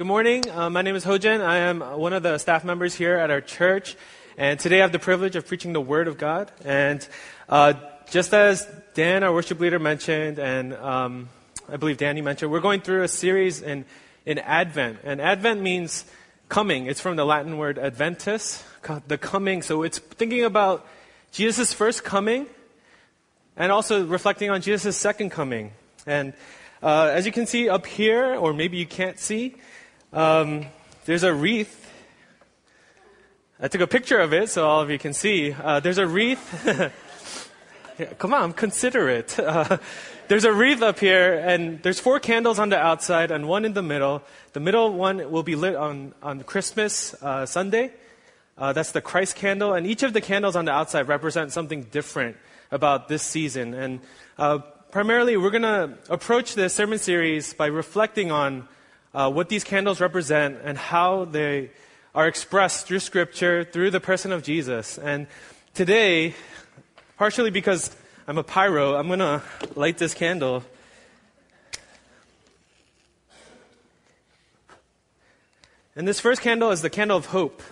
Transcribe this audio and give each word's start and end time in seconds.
Good 0.00 0.06
morning. 0.06 0.50
Uh, 0.50 0.70
my 0.70 0.80
name 0.80 0.96
is 0.96 1.04
Hojen. 1.04 1.42
I 1.42 1.58
am 1.58 1.80
one 1.80 2.14
of 2.14 2.22
the 2.22 2.38
staff 2.38 2.64
members 2.64 2.94
here 2.94 3.16
at 3.16 3.30
our 3.30 3.42
church. 3.42 3.96
And 4.38 4.58
today 4.58 4.78
I 4.78 4.80
have 4.80 4.92
the 4.92 4.98
privilege 4.98 5.36
of 5.36 5.46
preaching 5.46 5.74
the 5.74 5.80
Word 5.82 6.08
of 6.08 6.16
God. 6.16 6.50
And 6.64 7.06
uh, 7.50 7.74
just 8.08 8.32
as 8.32 8.66
Dan, 8.94 9.22
our 9.24 9.30
worship 9.30 9.60
leader, 9.60 9.78
mentioned, 9.78 10.38
and 10.38 10.72
um, 10.72 11.28
I 11.70 11.76
believe 11.76 11.98
Danny 11.98 12.22
mentioned, 12.22 12.50
we're 12.50 12.60
going 12.60 12.80
through 12.80 13.02
a 13.02 13.08
series 13.08 13.60
in, 13.60 13.84
in 14.24 14.38
Advent. 14.38 15.00
And 15.04 15.20
Advent 15.20 15.60
means 15.60 16.06
coming. 16.48 16.86
It's 16.86 17.02
from 17.02 17.16
the 17.16 17.26
Latin 17.26 17.58
word 17.58 17.76
adventus, 17.76 18.64
the 19.06 19.18
coming. 19.18 19.60
So 19.60 19.82
it's 19.82 19.98
thinking 19.98 20.44
about 20.44 20.88
Jesus' 21.30 21.74
first 21.74 22.04
coming 22.04 22.46
and 23.54 23.70
also 23.70 24.06
reflecting 24.06 24.48
on 24.48 24.62
Jesus' 24.62 24.96
second 24.96 25.28
coming. 25.28 25.72
And 26.06 26.32
uh, 26.82 27.10
as 27.12 27.26
you 27.26 27.32
can 27.32 27.44
see 27.44 27.68
up 27.68 27.84
here, 27.84 28.34
or 28.34 28.54
maybe 28.54 28.78
you 28.78 28.86
can't 28.86 29.18
see, 29.18 29.56
um, 30.12 30.66
there's 31.04 31.22
a 31.22 31.32
wreath. 31.32 31.88
I 33.60 33.68
took 33.68 33.80
a 33.80 33.86
picture 33.86 34.18
of 34.18 34.32
it 34.32 34.48
so 34.48 34.66
all 34.66 34.80
of 34.80 34.90
you 34.90 34.98
can 34.98 35.12
see. 35.12 35.52
Uh, 35.52 35.80
there's 35.80 35.98
a 35.98 36.06
wreath. 36.06 36.92
come 38.18 38.34
on, 38.34 38.52
consider 38.52 39.08
it. 39.08 39.38
Uh, 39.50 39.78
there's 40.28 40.44
a 40.44 40.52
wreath 40.52 40.80
up 40.80 41.00
here, 41.00 41.34
and 41.34 41.82
there's 41.82 41.98
four 41.98 42.20
candles 42.20 42.60
on 42.60 42.68
the 42.68 42.78
outside 42.78 43.32
and 43.32 43.48
one 43.48 43.64
in 43.64 43.72
the 43.72 43.82
middle. 43.82 44.22
The 44.52 44.60
middle 44.60 44.92
one 44.92 45.28
will 45.32 45.42
be 45.42 45.56
lit 45.56 45.74
on, 45.74 46.14
on 46.22 46.44
Christmas 46.44 47.14
uh, 47.20 47.46
Sunday. 47.46 47.90
Uh, 48.56 48.72
that's 48.72 48.92
the 48.92 49.00
Christ 49.00 49.34
candle, 49.34 49.74
and 49.74 49.88
each 49.88 50.04
of 50.04 50.12
the 50.12 50.20
candles 50.20 50.54
on 50.54 50.66
the 50.66 50.70
outside 50.70 51.08
represent 51.08 51.50
something 51.50 51.82
different 51.82 52.36
about 52.70 53.08
this 53.08 53.24
season. 53.24 53.74
And 53.74 54.00
uh, 54.38 54.58
primarily, 54.92 55.36
we're 55.36 55.50
going 55.50 55.62
to 55.62 55.98
approach 56.08 56.54
this 56.54 56.74
sermon 56.74 57.00
series 57.00 57.52
by 57.52 57.66
reflecting 57.66 58.30
on 58.30 58.68
uh, 59.14 59.30
what 59.30 59.48
these 59.48 59.64
candles 59.64 60.00
represent 60.00 60.58
and 60.62 60.78
how 60.78 61.24
they 61.24 61.70
are 62.14 62.26
expressed 62.26 62.86
through 62.86 63.00
Scripture, 63.00 63.64
through 63.64 63.90
the 63.90 64.00
person 64.00 64.32
of 64.32 64.42
Jesus. 64.42 64.98
And 64.98 65.26
today, 65.74 66.34
partially 67.16 67.50
because 67.50 67.94
I'm 68.26 68.38
a 68.38 68.42
pyro, 68.42 68.96
I'm 68.96 69.06
going 69.06 69.20
to 69.20 69.42
light 69.74 69.98
this 69.98 70.14
candle. 70.14 70.64
And 75.96 76.06
this 76.06 76.20
first 76.20 76.40
candle 76.40 76.70
is 76.70 76.82
the 76.82 76.90
candle 76.90 77.16
of 77.16 77.26
hope. 77.26 77.62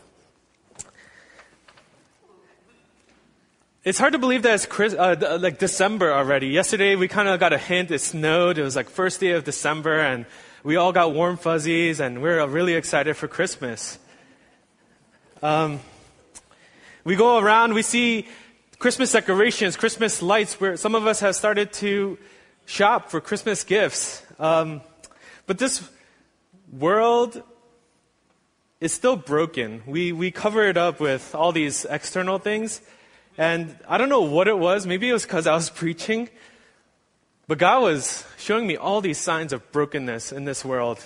It's 3.84 3.98
hard 3.98 4.12
to 4.12 4.19
believe 4.19 4.42
that 4.42 4.55
it's 4.55 4.67
Chris, 4.67 4.92
uh, 4.92 5.39
like 5.41 5.58
December 5.58 6.12
already. 6.12 6.48
Yesterday 6.48 6.95
we 6.95 7.08
kind 7.08 7.28
of 7.28 7.41
got 7.41 7.55
a 7.55 7.58
hint. 7.58 7.91
It 7.91 8.00
snowed. 8.00 8.58
It 8.58 8.62
was 8.62 8.77
like 8.77 8.91
first 8.91 9.20
day 9.20 9.30
of 9.30 9.45
December, 9.45 10.00
and 10.00 10.27
we 10.69 10.77
all 10.77 10.92
got 10.92 11.14
warm 11.14 11.38
fuzzies, 11.38 11.98
and 11.98 12.20
we're 12.20 12.47
really 12.47 12.74
excited 12.74 13.16
for 13.16 13.27
Christmas. 13.27 13.98
Um, 15.42 15.80
we 17.05 17.16
go 17.16 17.38
around, 17.38 17.72
we 17.72 17.80
see 17.80 18.28
Christmas 18.78 19.12
decorations, 19.12 19.78
Christmas 19.78 20.20
lights, 20.20 20.61
where 20.61 20.77
some 20.77 20.94
of 20.94 21.06
us 21.06 21.20
have 21.20 21.34
started 21.36 21.72
to 21.80 22.19
shop 22.66 23.11
for 23.11 23.19
Christmas 23.19 23.64
gifts. 23.64 24.22
Um, 24.39 24.83
but 25.46 25.56
this 25.56 25.89
world 26.70 27.42
is 28.78 28.92
still 28.92 29.16
broken. 29.16 29.83
We, 29.86 30.12
we 30.12 30.30
cover 30.30 30.66
it 30.66 30.77
up 30.77 31.00
with 31.00 31.34
all 31.34 31.50
these 31.50 31.86
external 31.86 32.39
things. 32.39 32.83
And 33.39 33.74
I 33.89 33.96
don't 33.96 34.11
know 34.11 34.20
what 34.20 34.48
it 34.48 34.58
was. 34.58 34.86
Maybe 34.86 35.08
it 35.08 35.14
was 35.14 35.22
because 35.22 35.46
I 35.46 35.55
was 35.55 35.70
preaching. 35.83 36.28
But 37.48 37.56
God 37.56 37.80
was 37.80 38.27
showing 38.36 38.66
me 38.66 38.77
all 38.77 39.00
these 39.00 39.16
signs 39.16 39.54
of 39.54 39.72
brokenness 39.72 40.32
in 40.32 40.44
this 40.44 40.66
world. 40.66 41.02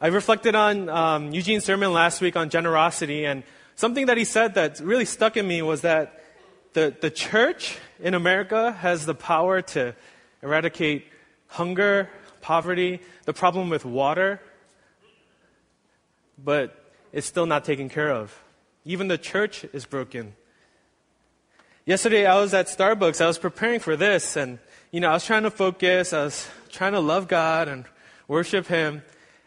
I 0.00 0.06
reflected 0.06 0.54
on 0.54 0.88
um, 0.88 1.34
Eugene's 1.34 1.66
sermon 1.66 1.92
last 1.92 2.22
week 2.22 2.34
on 2.34 2.48
generosity, 2.48 3.26
and 3.26 3.42
something 3.76 4.06
that 4.06 4.16
he 4.16 4.24
said 4.24 4.54
that 4.54 4.80
really 4.80 5.04
stuck 5.04 5.36
in 5.36 5.46
me 5.46 5.60
was 5.60 5.82
that 5.82 6.24
the, 6.72 6.96
the 6.98 7.10
church 7.10 7.76
in 8.00 8.14
America 8.14 8.72
has 8.72 9.04
the 9.04 9.14
power 9.14 9.60
to 9.60 9.94
eradicate 10.42 11.04
hunger, 11.46 12.08
poverty, 12.40 13.00
the 13.26 13.34
problem 13.34 13.68
with 13.68 13.84
water, 13.84 14.40
but 16.42 16.90
it's 17.12 17.26
still 17.26 17.44
not 17.44 17.66
taken 17.66 17.90
care 17.90 18.10
of. 18.10 18.42
Even 18.86 19.08
the 19.08 19.18
church 19.18 19.66
is 19.74 19.84
broken. 19.84 20.34
Yesterday 21.86 22.24
I 22.24 22.40
was 22.40 22.54
at 22.54 22.68
Starbucks. 22.68 23.20
I 23.20 23.26
was 23.26 23.36
preparing 23.36 23.78
for 23.78 23.94
this 23.94 24.36
and, 24.36 24.58
you 24.90 25.00
know, 25.00 25.10
I 25.10 25.12
was 25.12 25.26
trying 25.26 25.42
to 25.42 25.50
focus. 25.50 26.14
I 26.14 26.24
was 26.24 26.48
trying 26.70 26.92
to 26.92 27.00
love 27.00 27.28
God 27.28 27.68
and 27.68 27.84
worship 28.26 28.66
Him. 28.66 29.02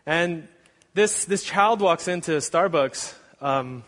And 0.06 0.48
this, 0.94 1.25
this 1.25 1.44
child 1.44 1.81
walks 1.81 2.08
into 2.08 2.34
Starbucks. 2.34 3.16
Um, 3.42 3.84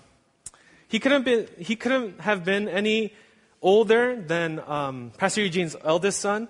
he 0.88 1.00
couldn't 1.00 1.26
be, 1.26 1.46
he 1.60 1.76
couldn't 1.76 2.22
have 2.22 2.44
been 2.44 2.68
any 2.68 3.14
older 3.62 4.20
than 4.20 4.64
um, 4.66 5.12
Pastor 5.16 5.42
Eugene's 5.42 5.76
eldest 5.84 6.20
son, 6.20 6.48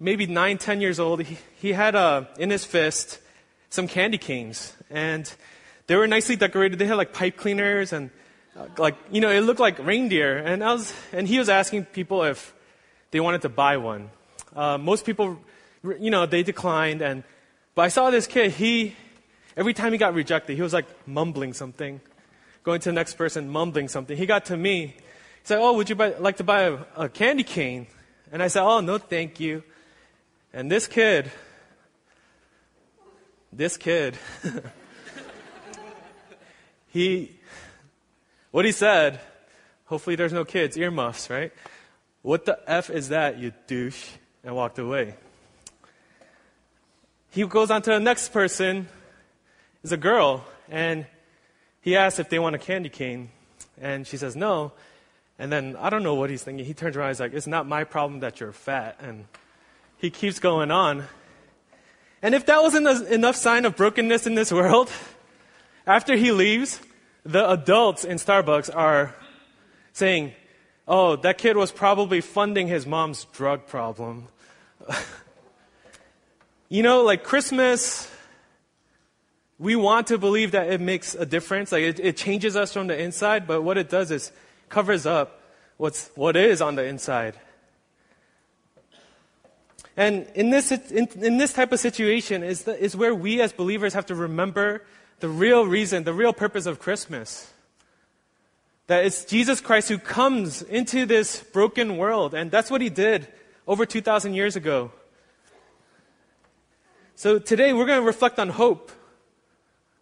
maybe 0.00 0.26
nine, 0.26 0.58
ten 0.58 0.80
years 0.80 0.98
old. 0.98 1.22
He, 1.22 1.38
he 1.60 1.72
had 1.72 1.94
uh, 1.94 2.24
in 2.36 2.50
his 2.50 2.64
fist 2.64 3.20
some 3.70 3.86
candy 3.86 4.18
canes, 4.18 4.74
and 4.90 5.32
they 5.86 5.94
were 5.94 6.08
nicely 6.08 6.34
decorated. 6.34 6.80
They 6.80 6.86
had 6.86 6.96
like 6.96 7.12
pipe 7.12 7.36
cleaners 7.36 7.92
and 7.92 8.10
like 8.76 8.96
you 9.10 9.20
know 9.20 9.30
it 9.30 9.40
looked 9.40 9.60
like 9.60 9.78
reindeer 9.78 10.36
and 10.38 10.64
I 10.64 10.72
was 10.72 10.92
and 11.12 11.26
he 11.28 11.38
was 11.38 11.48
asking 11.48 11.86
people 11.86 12.24
if 12.24 12.54
they 13.10 13.20
wanted 13.20 13.42
to 13.42 13.48
buy 13.48 13.76
one. 13.76 14.10
Uh, 14.54 14.78
most 14.78 15.04
people 15.04 15.38
you 15.98 16.10
know 16.10 16.26
they 16.26 16.42
declined 16.42 17.02
and 17.02 17.22
but 17.74 17.82
i 17.82 17.88
saw 17.88 18.10
this 18.10 18.26
kid 18.26 18.50
he 18.50 18.96
every 19.56 19.72
time 19.72 19.92
he 19.92 19.98
got 19.98 20.12
rejected 20.12 20.56
he 20.56 20.62
was 20.62 20.72
like 20.72 20.86
mumbling 21.06 21.52
something 21.52 22.00
going 22.64 22.80
to 22.80 22.88
the 22.88 22.92
next 22.92 23.14
person 23.14 23.48
mumbling 23.48 23.88
something. 23.88 24.16
He 24.16 24.26
got 24.26 24.46
to 24.46 24.56
me 24.56 24.86
he 24.86 24.94
said 25.44 25.58
oh 25.58 25.74
would 25.74 25.88
you 25.88 25.94
buy, 25.94 26.14
like 26.18 26.36
to 26.38 26.44
buy 26.44 26.62
a, 26.62 26.78
a 26.96 27.08
candy 27.08 27.44
cane? 27.44 27.86
And 28.32 28.42
i 28.42 28.48
said 28.48 28.62
oh 28.62 28.80
no 28.80 28.98
thank 28.98 29.40
you. 29.40 29.62
And 30.52 30.70
this 30.70 30.86
kid 30.86 31.30
this 33.52 33.76
kid 33.76 34.18
he 36.88 37.37
what 38.58 38.64
he 38.64 38.72
said, 38.72 39.20
hopefully 39.84 40.16
there's 40.16 40.32
no 40.32 40.44
kids, 40.44 40.76
earmuffs, 40.76 41.30
right? 41.30 41.52
What 42.22 42.44
the 42.44 42.58
F 42.66 42.90
is 42.90 43.10
that, 43.10 43.38
you 43.38 43.52
douche? 43.68 44.04
And 44.42 44.56
walked 44.56 44.80
away. 44.80 45.14
He 47.30 47.46
goes 47.46 47.70
on 47.70 47.82
to 47.82 47.90
the 47.90 48.00
next 48.00 48.32
person, 48.32 48.88
is 49.84 49.92
a 49.92 49.96
girl, 49.96 50.44
and 50.68 51.06
he 51.82 51.94
asks 51.94 52.18
if 52.18 52.30
they 52.30 52.40
want 52.40 52.56
a 52.56 52.58
candy 52.58 52.88
cane. 52.88 53.30
And 53.80 54.04
she 54.04 54.16
says 54.16 54.34
no. 54.34 54.72
And 55.38 55.52
then 55.52 55.76
I 55.76 55.88
don't 55.88 56.02
know 56.02 56.14
what 56.16 56.28
he's 56.28 56.42
thinking. 56.42 56.64
He 56.64 56.74
turns 56.74 56.96
around, 56.96 57.10
he's 57.10 57.20
like, 57.20 57.34
It's 57.34 57.46
not 57.46 57.64
my 57.64 57.84
problem 57.84 58.18
that 58.20 58.40
you're 58.40 58.50
fat. 58.50 58.98
And 59.00 59.26
he 59.98 60.10
keeps 60.10 60.40
going 60.40 60.72
on. 60.72 61.04
And 62.22 62.34
if 62.34 62.46
that 62.46 62.60
wasn't 62.60 63.06
enough 63.06 63.36
sign 63.36 63.66
of 63.66 63.76
brokenness 63.76 64.26
in 64.26 64.34
this 64.34 64.50
world, 64.50 64.90
after 65.86 66.16
he 66.16 66.32
leaves, 66.32 66.80
the 67.28 67.50
adults 67.50 68.04
in 68.04 68.16
Starbucks 68.16 68.74
are 68.74 69.14
saying, 69.92 70.32
oh, 70.86 71.16
that 71.16 71.36
kid 71.36 71.58
was 71.58 71.70
probably 71.70 72.22
funding 72.22 72.68
his 72.68 72.86
mom's 72.86 73.26
drug 73.26 73.66
problem. 73.66 74.28
you 76.70 76.82
know, 76.82 77.02
like 77.02 77.24
Christmas, 77.24 78.10
we 79.58 79.76
want 79.76 80.06
to 80.06 80.16
believe 80.16 80.52
that 80.52 80.72
it 80.72 80.80
makes 80.80 81.14
a 81.14 81.26
difference. 81.26 81.70
Like 81.70 81.82
it, 81.82 82.00
it, 82.00 82.16
changes 82.16 82.56
us 82.56 82.72
from 82.72 82.86
the 82.86 82.98
inside, 82.98 83.46
but 83.46 83.60
what 83.60 83.76
it 83.76 83.90
does 83.90 84.10
is 84.10 84.32
covers 84.70 85.04
up 85.04 85.42
what's, 85.76 86.10
what 86.14 86.34
is 86.34 86.62
on 86.62 86.76
the 86.76 86.84
inside. 86.84 87.34
And 89.98 90.26
in 90.34 90.48
this, 90.48 90.72
in, 90.72 91.08
in 91.20 91.36
this 91.36 91.52
type 91.52 91.72
of 91.72 91.80
situation 91.80 92.42
is, 92.42 92.62
the, 92.62 92.82
is 92.82 92.96
where 92.96 93.14
we 93.14 93.42
as 93.42 93.52
believers 93.52 93.92
have 93.92 94.06
to 94.06 94.14
remember 94.14 94.82
the 95.20 95.28
real 95.28 95.66
reason, 95.66 96.04
the 96.04 96.12
real 96.12 96.32
purpose 96.32 96.66
of 96.66 96.78
Christmas. 96.78 97.52
That 98.86 99.04
it's 99.04 99.24
Jesus 99.24 99.60
Christ 99.60 99.88
who 99.88 99.98
comes 99.98 100.62
into 100.62 101.04
this 101.04 101.42
broken 101.42 101.96
world, 101.96 102.34
and 102.34 102.50
that's 102.50 102.70
what 102.70 102.80
he 102.80 102.88
did 102.88 103.28
over 103.66 103.84
2,000 103.84 104.34
years 104.34 104.56
ago. 104.56 104.92
So 107.14 107.38
today 107.38 107.72
we're 107.72 107.86
going 107.86 108.00
to 108.00 108.06
reflect 108.06 108.38
on 108.38 108.48
hope. 108.48 108.92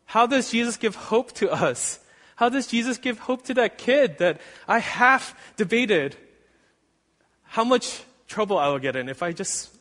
How 0.04 0.26
does 0.26 0.50
Jesus 0.50 0.76
give 0.76 0.94
hope 0.94 1.32
to 1.32 1.50
us? 1.50 1.98
How 2.36 2.48
does 2.48 2.66
Jesus 2.66 2.98
give 2.98 3.18
hope 3.18 3.42
to 3.46 3.54
that 3.54 3.78
kid 3.78 4.18
that 4.18 4.40
I 4.68 4.78
half 4.78 5.34
debated 5.56 6.16
how 7.44 7.64
much 7.64 8.02
trouble 8.28 8.58
I 8.58 8.68
will 8.68 8.78
get 8.78 8.96
in 8.96 9.08
if 9.08 9.22
I 9.22 9.32
just, 9.32 9.74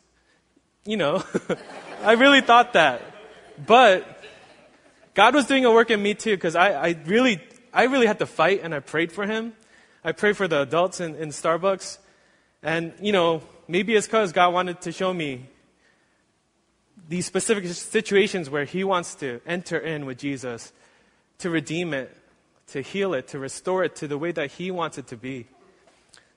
you 0.86 0.98
know, 0.98 1.24
I 2.02 2.14
really 2.14 2.42
thought 2.42 2.74
that. 2.74 3.02
But 3.68 4.15
God 5.16 5.34
was 5.34 5.46
doing 5.46 5.64
a 5.64 5.72
work 5.72 5.90
in 5.90 6.04
me 6.04 6.14
too, 6.14 6.36
because 6.36 6.58
I, 6.58 6.74
I, 6.74 6.96
really, 7.06 7.42
I 7.74 7.86
really 7.86 8.06
had 8.06 8.20
to 8.20 8.26
fight 8.26 8.60
and 8.62 8.76
I 8.76 8.82
prayed 8.82 9.14
for 9.14 9.26
him. 9.26 9.54
I 10.04 10.12
prayed 10.12 10.36
for 10.36 10.46
the 10.48 10.62
adults 10.62 11.00
in, 11.00 11.16
in 11.16 11.30
Starbucks. 11.30 12.00
And, 12.62 12.94
you 13.02 13.14
know, 13.14 13.42
maybe 13.68 13.96
it's 13.96 14.08
because 14.08 14.34
God 14.34 14.54
wanted 14.54 14.82
to 14.82 14.92
show 14.92 15.14
me 15.14 15.46
these 17.08 17.26
specific 17.26 17.66
situations 17.68 18.50
where 18.50 18.66
he 18.66 18.84
wants 18.84 19.16
to 19.16 19.40
enter 19.48 19.78
in 19.78 20.06
with 20.06 20.18
Jesus 20.18 20.74
to 21.38 21.50
redeem 21.50 21.94
it, 21.94 22.16
to 22.68 22.82
heal 22.82 23.14
it, 23.14 23.30
to 23.30 23.40
restore 23.40 23.86
it 23.86 23.96
to 23.98 24.10
the 24.10 24.18
way 24.18 24.34
that 24.34 24.52
he 24.52 24.70
wants 24.70 24.98
it 24.98 25.08
to 25.08 25.16
be. 25.16 25.48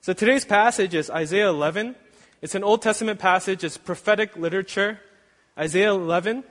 So 0.02 0.12
today's 0.12 0.44
passage 0.44 0.94
is 0.94 1.10
Isaiah 1.10 1.48
11. 1.48 1.96
It's 2.42 2.54
an 2.54 2.62
Old 2.62 2.82
Testament 2.82 3.18
passage, 3.18 3.64
it's 3.64 3.76
prophetic 3.76 4.36
literature. 4.36 5.00
Isaiah 5.58 5.90
11. 5.90 6.44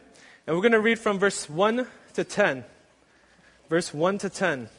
And 0.45 0.55
we're 0.55 0.61
going 0.61 0.73
to 0.73 0.81
read 0.81 0.99
from 0.99 1.19
verse 1.19 1.49
1 1.49 1.87
to 2.17 2.23
10. 2.23 2.65
Verse 3.69 3.93
1 3.93 4.17
to 4.17 4.29
10. 4.29 4.69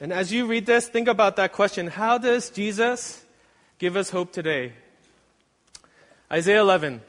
And 0.00 0.14
as 0.14 0.32
you 0.32 0.46
read 0.46 0.64
this, 0.64 0.88
think 0.88 1.08
about 1.08 1.36
that 1.36 1.52
question 1.52 1.88
How 1.88 2.16
does 2.16 2.48
Jesus 2.48 3.22
give 3.78 3.96
us 3.96 4.08
hope 4.08 4.32
today? 4.32 4.72
Isaiah 6.32 6.62
11. 6.62 7.02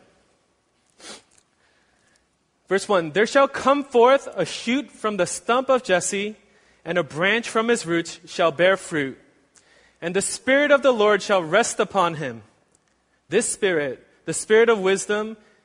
Verse 2.68 2.90
1 2.90 3.12
There 3.12 3.25
shall 3.25 3.48
come 3.48 3.86
forth 3.86 4.28
a 4.36 4.44
shoot 4.44 4.92
from 4.92 5.16
the 5.16 5.25
stump 5.25 5.69
of 5.69 5.81
Jesse, 5.81 6.36
and 6.84 6.98
a 6.98 7.04
branch 7.04 7.48
from 7.48 7.69
his 7.69 7.86
roots 7.86 8.19
shall 8.25 8.52
bear 8.52 8.75
fruit. 8.75 9.18
And 10.02 10.13
the 10.13 10.22
Spirit 10.22 10.72
of 10.72 10.81
the 10.81 10.92
Lord 10.92 11.22
shall 11.22 11.42
rest 11.42 11.80
upon 11.80 12.16
him. 12.16 12.44
This 13.30 13.48
Spirit, 13.48 14.06
the 14.25 14.34
Spirit 14.34 14.68
of 14.68 14.80
wisdom 14.80 15.38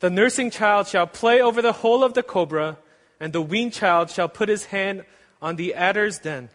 The 0.00 0.10
nursing 0.10 0.50
child 0.50 0.88
shall 0.88 1.06
play 1.06 1.40
over 1.40 1.62
the 1.62 1.72
hole 1.72 2.04
of 2.04 2.14
the 2.14 2.22
cobra, 2.22 2.78
and 3.18 3.32
the 3.32 3.40
weaned 3.40 3.72
child 3.72 4.10
shall 4.10 4.28
put 4.28 4.48
his 4.48 4.66
hand 4.66 5.04
on 5.40 5.56
the 5.56 5.74
adder's 5.74 6.18
den. 6.18 6.50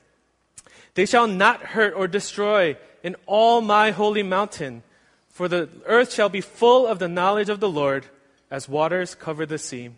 They 0.94 1.06
shall 1.06 1.28
not 1.28 1.62
hurt 1.62 1.94
or 1.96 2.08
destroy 2.08 2.78
in 3.04 3.16
all 3.26 3.62
my 3.62 3.92
holy 3.92 4.24
mountain, 4.24 4.84
for 5.30 5.48
the 5.48 5.70
earth 5.86 6.14
shall 6.14 6.30
be 6.30 6.42
full 6.42 6.86
of 6.86 7.00
the 7.00 7.08
knowledge 7.08 7.50
of 7.50 7.60
the 7.60 7.70
Lord 7.70 8.06
as 8.52 8.70
waters 8.70 9.16
cover 9.16 9.46
the 9.46 9.58
sea. 9.58 9.92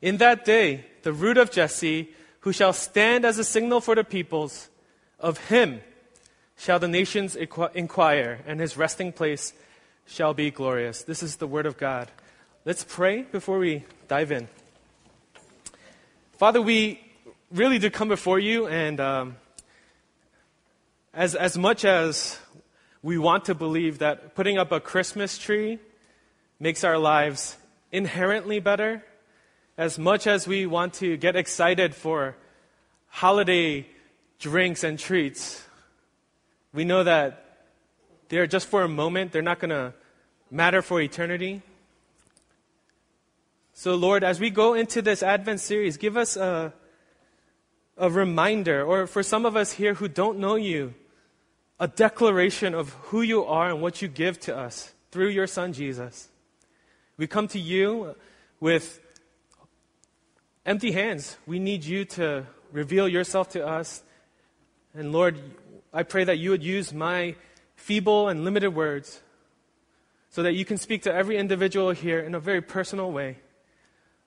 In 0.00 0.16
that 0.16 0.44
day, 0.44 0.86
the 1.02 1.12
root 1.12 1.38
of 1.38 1.50
Jesse 1.50 2.08
who 2.44 2.52
shall 2.52 2.74
stand 2.74 3.24
as 3.24 3.38
a 3.38 3.44
signal 3.44 3.80
for 3.80 3.94
the 3.94 4.04
peoples. 4.04 4.68
Of 5.18 5.48
him 5.48 5.80
shall 6.58 6.78
the 6.78 6.88
nations 6.88 7.36
inquire, 7.36 8.40
and 8.46 8.60
his 8.60 8.76
resting 8.76 9.12
place 9.12 9.54
shall 10.06 10.34
be 10.34 10.50
glorious. 10.50 11.02
This 11.02 11.22
is 11.22 11.36
the 11.36 11.46
word 11.46 11.64
of 11.64 11.78
God. 11.78 12.10
Let's 12.66 12.82
pray 12.82 13.24
before 13.30 13.58
we 13.58 13.84
dive 14.08 14.32
in. 14.32 14.48
Father, 16.38 16.62
we 16.62 16.98
really 17.50 17.78
do 17.78 17.90
come 17.90 18.08
before 18.08 18.38
you, 18.38 18.66
and 18.66 18.98
um, 19.00 19.36
as, 21.12 21.34
as 21.34 21.58
much 21.58 21.84
as 21.84 22.38
we 23.02 23.18
want 23.18 23.44
to 23.44 23.54
believe 23.54 23.98
that 23.98 24.34
putting 24.34 24.56
up 24.56 24.72
a 24.72 24.80
Christmas 24.80 25.36
tree 25.36 25.78
makes 26.58 26.84
our 26.84 26.96
lives 26.96 27.58
inherently 27.92 28.60
better, 28.60 29.04
as 29.76 29.98
much 29.98 30.26
as 30.26 30.48
we 30.48 30.64
want 30.64 30.94
to 30.94 31.18
get 31.18 31.36
excited 31.36 31.94
for 31.94 32.34
holiday 33.08 33.86
drinks 34.38 34.82
and 34.84 34.98
treats, 34.98 35.62
we 36.72 36.86
know 36.86 37.04
that 37.04 37.58
they're 38.30 38.46
just 38.46 38.68
for 38.68 38.84
a 38.84 38.88
moment, 38.88 39.32
they're 39.32 39.42
not 39.42 39.58
going 39.58 39.68
to 39.68 39.92
matter 40.50 40.80
for 40.80 41.02
eternity. 41.02 41.60
So, 43.76 43.96
Lord, 43.96 44.22
as 44.22 44.38
we 44.38 44.50
go 44.50 44.74
into 44.74 45.02
this 45.02 45.20
Advent 45.20 45.58
series, 45.58 45.96
give 45.96 46.16
us 46.16 46.36
a, 46.36 46.72
a 47.96 48.08
reminder, 48.08 48.84
or 48.84 49.08
for 49.08 49.24
some 49.24 49.44
of 49.44 49.56
us 49.56 49.72
here 49.72 49.94
who 49.94 50.06
don't 50.06 50.38
know 50.38 50.54
you, 50.54 50.94
a 51.80 51.88
declaration 51.88 52.72
of 52.72 52.90
who 53.08 53.20
you 53.20 53.44
are 53.44 53.68
and 53.70 53.82
what 53.82 54.00
you 54.00 54.06
give 54.06 54.38
to 54.40 54.56
us 54.56 54.94
through 55.10 55.30
your 55.30 55.48
Son, 55.48 55.72
Jesus. 55.72 56.28
We 57.16 57.26
come 57.26 57.48
to 57.48 57.58
you 57.58 58.14
with 58.60 59.00
empty 60.64 60.92
hands. 60.92 61.36
We 61.44 61.58
need 61.58 61.84
you 61.84 62.04
to 62.04 62.46
reveal 62.70 63.08
yourself 63.08 63.50
to 63.50 63.66
us. 63.66 64.04
And 64.94 65.10
Lord, 65.10 65.36
I 65.92 66.04
pray 66.04 66.22
that 66.22 66.38
you 66.38 66.50
would 66.50 66.62
use 66.62 66.94
my 66.94 67.34
feeble 67.74 68.28
and 68.28 68.44
limited 68.44 68.70
words 68.70 69.20
so 70.30 70.44
that 70.44 70.52
you 70.52 70.64
can 70.64 70.78
speak 70.78 71.02
to 71.02 71.12
every 71.12 71.36
individual 71.36 71.90
here 71.90 72.20
in 72.20 72.36
a 72.36 72.40
very 72.40 72.62
personal 72.62 73.10
way. 73.10 73.38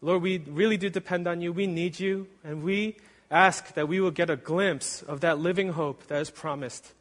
Lord, 0.02 0.22
we 0.22 0.38
really 0.38 0.78
do 0.78 0.90
depend 0.90 1.28
on 1.28 1.42
you. 1.42 1.52
We 1.52 1.68
need 1.68 2.00
you. 2.00 2.28
And 2.44 2.64
we 2.64 2.98
ask 3.32 3.74
that 3.74 3.88
we 3.88 4.00
will 4.00 4.12
get 4.12 4.30
a 4.30 4.36
glimpse 4.36 5.02
of 5.02 5.22
that 5.22 5.40
living 5.40 5.70
hope 5.70 6.08
that 6.08 6.22
is 6.22 6.30
promised 6.30 6.94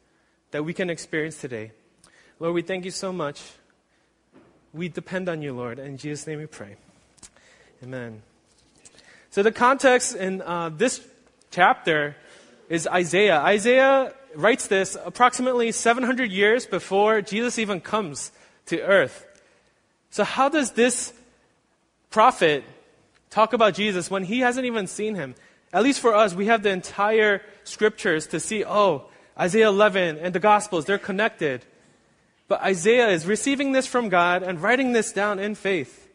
that 0.51 0.63
we 0.63 0.73
can 0.73 0.89
experience 0.89 1.39
today. 1.39 1.71
Lord, 2.39 2.53
we 2.53 2.61
thank 2.61 2.85
you 2.85 2.91
so 2.91 3.11
much. 3.11 3.41
We 4.73 4.89
depend 4.89 5.29
on 5.29 5.41
you, 5.41 5.53
Lord. 5.53 5.79
In 5.79 5.97
Jesus' 5.97 6.27
name 6.27 6.39
we 6.39 6.45
pray. 6.45 6.75
Amen. 7.83 8.21
So, 9.29 9.43
the 9.43 9.51
context 9.51 10.15
in 10.15 10.41
uh, 10.41 10.69
this 10.69 11.05
chapter 11.51 12.15
is 12.69 12.87
Isaiah. 12.87 13.39
Isaiah 13.39 14.13
writes 14.35 14.67
this 14.67 14.97
approximately 15.03 15.71
700 15.71 16.31
years 16.31 16.65
before 16.65 17.21
Jesus 17.21 17.59
even 17.59 17.81
comes 17.81 18.31
to 18.67 18.81
earth. 18.81 19.25
So, 20.09 20.23
how 20.23 20.49
does 20.49 20.71
this 20.71 21.13
prophet 22.09 22.63
talk 23.29 23.53
about 23.53 23.73
Jesus 23.73 24.09
when 24.09 24.23
he 24.23 24.39
hasn't 24.39 24.65
even 24.65 24.87
seen 24.87 25.15
him? 25.15 25.35
At 25.73 25.83
least 25.83 25.99
for 25.99 26.15
us, 26.15 26.33
we 26.33 26.45
have 26.45 26.63
the 26.63 26.69
entire 26.69 27.41
scriptures 27.63 28.27
to 28.27 28.39
see, 28.39 28.63
oh, 28.63 29.09
Isaiah 29.37 29.67
11 29.67 30.17
and 30.17 30.33
the 30.33 30.39
Gospels, 30.39 30.85
they're 30.85 30.97
connected. 30.97 31.65
But 32.47 32.61
Isaiah 32.61 33.09
is 33.09 33.25
receiving 33.25 33.73
this 33.73 33.85
from 33.85 34.09
God 34.09 34.41
and 34.43 34.61
writing 34.61 34.93
this 34.93 35.11
down 35.11 35.39
in 35.39 35.55
faith. 35.55 36.07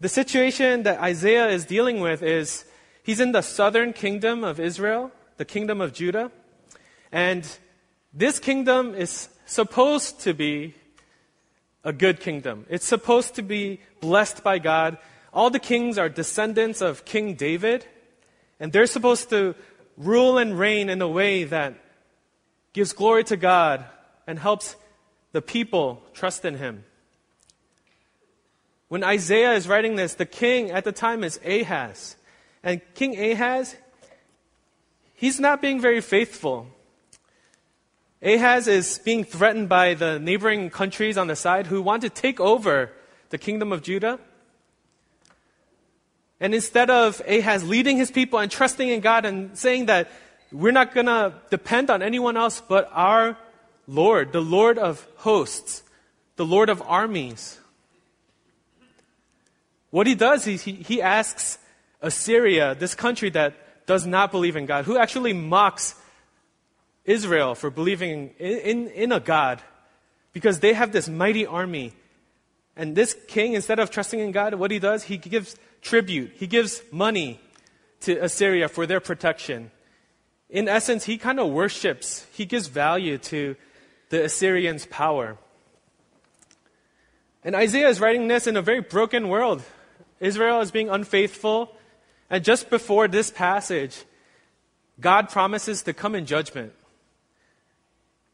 The 0.00 0.08
situation 0.08 0.84
that 0.84 1.00
Isaiah 1.00 1.48
is 1.48 1.64
dealing 1.64 2.00
with 2.00 2.22
is 2.22 2.64
he's 3.02 3.20
in 3.20 3.32
the 3.32 3.42
southern 3.42 3.92
kingdom 3.92 4.44
of 4.44 4.60
Israel, 4.60 5.10
the 5.36 5.44
kingdom 5.44 5.80
of 5.80 5.92
Judah. 5.92 6.30
And 7.12 7.46
this 8.12 8.38
kingdom 8.38 8.94
is 8.94 9.28
supposed 9.46 10.20
to 10.20 10.34
be 10.34 10.74
a 11.82 11.92
good 11.92 12.20
kingdom. 12.20 12.66
It's 12.68 12.86
supposed 12.86 13.34
to 13.36 13.42
be 13.42 13.80
blessed 14.00 14.44
by 14.44 14.58
God. 14.58 14.98
All 15.32 15.50
the 15.50 15.58
kings 15.58 15.98
are 15.98 16.08
descendants 16.08 16.80
of 16.80 17.04
King 17.04 17.34
David, 17.34 17.86
and 18.58 18.72
they're 18.72 18.86
supposed 18.86 19.30
to 19.30 19.54
rule 19.96 20.38
and 20.38 20.58
reign 20.58 20.90
in 20.90 21.00
a 21.00 21.08
way 21.08 21.44
that 21.44 21.74
gives 22.72 22.92
glory 22.92 23.24
to 23.24 23.36
God 23.36 23.84
and 24.26 24.38
helps 24.38 24.76
the 25.32 25.42
people 25.42 26.02
trust 26.12 26.44
in 26.44 26.56
Him. 26.56 26.84
When 28.88 29.04
Isaiah 29.04 29.52
is 29.52 29.68
writing 29.68 29.94
this, 29.94 30.14
the 30.14 30.26
king 30.26 30.72
at 30.72 30.82
the 30.82 30.90
time 30.90 31.22
is 31.22 31.38
Ahaz. 31.44 32.16
And 32.64 32.80
King 32.94 33.16
Ahaz, 33.16 33.76
he's 35.14 35.38
not 35.38 35.62
being 35.62 35.80
very 35.80 36.00
faithful. 36.00 36.66
Ahaz 38.20 38.66
is 38.66 38.98
being 38.98 39.22
threatened 39.22 39.68
by 39.68 39.94
the 39.94 40.18
neighboring 40.18 40.70
countries 40.70 41.16
on 41.16 41.28
the 41.28 41.36
side 41.36 41.68
who 41.68 41.80
want 41.80 42.02
to 42.02 42.10
take 42.10 42.40
over 42.40 42.90
the 43.28 43.38
kingdom 43.38 43.70
of 43.70 43.82
Judah. 43.82 44.18
And 46.40 46.54
instead 46.54 46.88
of 46.88 47.20
Ahaz 47.28 47.68
leading 47.68 47.98
his 47.98 48.10
people 48.10 48.38
and 48.38 48.50
trusting 48.50 48.88
in 48.88 49.00
God 49.00 49.26
and 49.26 49.56
saying 49.56 49.86
that 49.86 50.10
we're 50.50 50.72
not 50.72 50.94
going 50.94 51.06
to 51.06 51.34
depend 51.50 51.90
on 51.90 52.02
anyone 52.02 52.36
else 52.36 52.62
but 52.66 52.88
our 52.92 53.36
Lord, 53.86 54.32
the 54.32 54.40
Lord 54.40 54.78
of 54.78 55.06
hosts, 55.16 55.82
the 56.36 56.46
Lord 56.46 56.70
of 56.70 56.82
armies, 56.86 57.60
what 59.90 60.06
he 60.06 60.14
does 60.14 60.46
is 60.46 60.62
he, 60.62 60.72
he 60.72 61.02
asks 61.02 61.58
Assyria, 62.00 62.74
this 62.74 62.94
country 62.94 63.30
that 63.30 63.86
does 63.86 64.06
not 64.06 64.30
believe 64.30 64.56
in 64.56 64.66
God, 64.66 64.84
who 64.84 64.96
actually 64.96 65.32
mocks 65.32 65.94
Israel 67.04 67.54
for 67.54 67.70
believing 67.70 68.30
in, 68.38 68.58
in, 68.58 68.88
in 68.88 69.12
a 69.12 69.20
God, 69.20 69.60
because 70.32 70.60
they 70.60 70.72
have 70.72 70.92
this 70.92 71.08
mighty 71.08 71.44
army. 71.44 71.92
And 72.76 72.94
this 72.94 73.16
king, 73.26 73.54
instead 73.54 73.80
of 73.80 73.90
trusting 73.90 74.20
in 74.20 74.30
God, 74.30 74.54
what 74.54 74.70
he 74.70 74.78
does, 74.78 75.02
he 75.02 75.18
gives 75.18 75.56
tribute, 75.82 76.32
he 76.36 76.46
gives 76.46 76.82
money 76.90 77.40
to 78.00 78.16
Assyria 78.16 78.68
for 78.68 78.86
their 78.86 79.00
protection. 79.00 79.70
In 80.48 80.68
essence, 80.68 81.04
he 81.04 81.18
kind 81.18 81.38
of 81.38 81.50
worships, 81.50 82.26
he 82.32 82.44
gives 82.44 82.66
value 82.66 83.18
to 83.18 83.56
the 84.08 84.24
Assyrians' 84.24 84.86
power. 84.86 85.38
And 87.44 87.54
Isaiah 87.54 87.88
is 87.88 88.00
writing 88.00 88.28
this 88.28 88.46
in 88.46 88.56
a 88.56 88.62
very 88.62 88.80
broken 88.80 89.28
world. 89.28 89.62
Israel 90.18 90.60
is 90.60 90.70
being 90.70 90.90
unfaithful. 90.90 91.74
And 92.28 92.44
just 92.44 92.68
before 92.68 93.08
this 93.08 93.30
passage, 93.30 94.04
God 95.00 95.30
promises 95.30 95.82
to 95.84 95.94
come 95.94 96.14
in 96.14 96.26
judgment. 96.26 96.72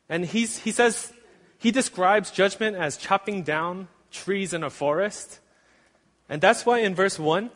And 0.09 0.25
he's, 0.25 0.59
he 0.59 0.73
says, 0.73 1.13
he 1.59 1.71
describes 1.71 2.31
judgment 2.31 2.77
as 2.77 2.97
chopping 2.97 3.43
down 3.43 3.89
trees 4.11 4.53
in 4.53 4.63
a 4.63 4.71
forest. 4.71 5.41
And 6.29 6.41
that's 6.41 6.67
why 6.67 6.81
in 6.81 6.95
verse 6.95 7.19
1, 7.19 7.51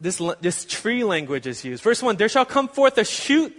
this, 0.00 0.22
this 0.40 0.64
tree 0.64 1.04
language 1.04 1.46
is 1.46 1.64
used. 1.64 1.82
Verse 1.82 2.02
1 2.02 2.16
There 2.16 2.28
shall 2.28 2.44
come 2.44 2.68
forth 2.68 2.98
a 2.98 3.04
shoot 3.04 3.54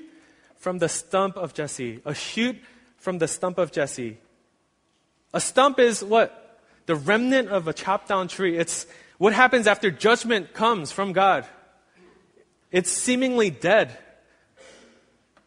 from 0.57 0.79
the 0.79 0.89
stump 0.89 1.37
of 1.37 1.53
Jesse. 1.53 2.01
A 2.05 2.13
shoot 2.13 2.57
from 2.97 3.17
the 3.17 3.27
stump 3.27 3.57
of 3.57 3.71
Jesse. 3.71 4.17
A 5.33 5.41
stump 5.41 5.79
is 5.79 6.03
what? 6.03 6.59
The 6.85 6.95
remnant 6.95 7.49
of 7.49 7.67
a 7.67 7.73
chopped 7.73 8.07
down 8.07 8.27
tree. 8.27 8.57
It's 8.57 8.87
what 9.17 9.33
happens 9.33 9.67
after 9.67 9.91
judgment 9.91 10.53
comes 10.53 10.91
from 10.91 11.13
God. 11.13 11.45
It's 12.71 12.89
seemingly 12.89 13.49
dead. 13.49 13.97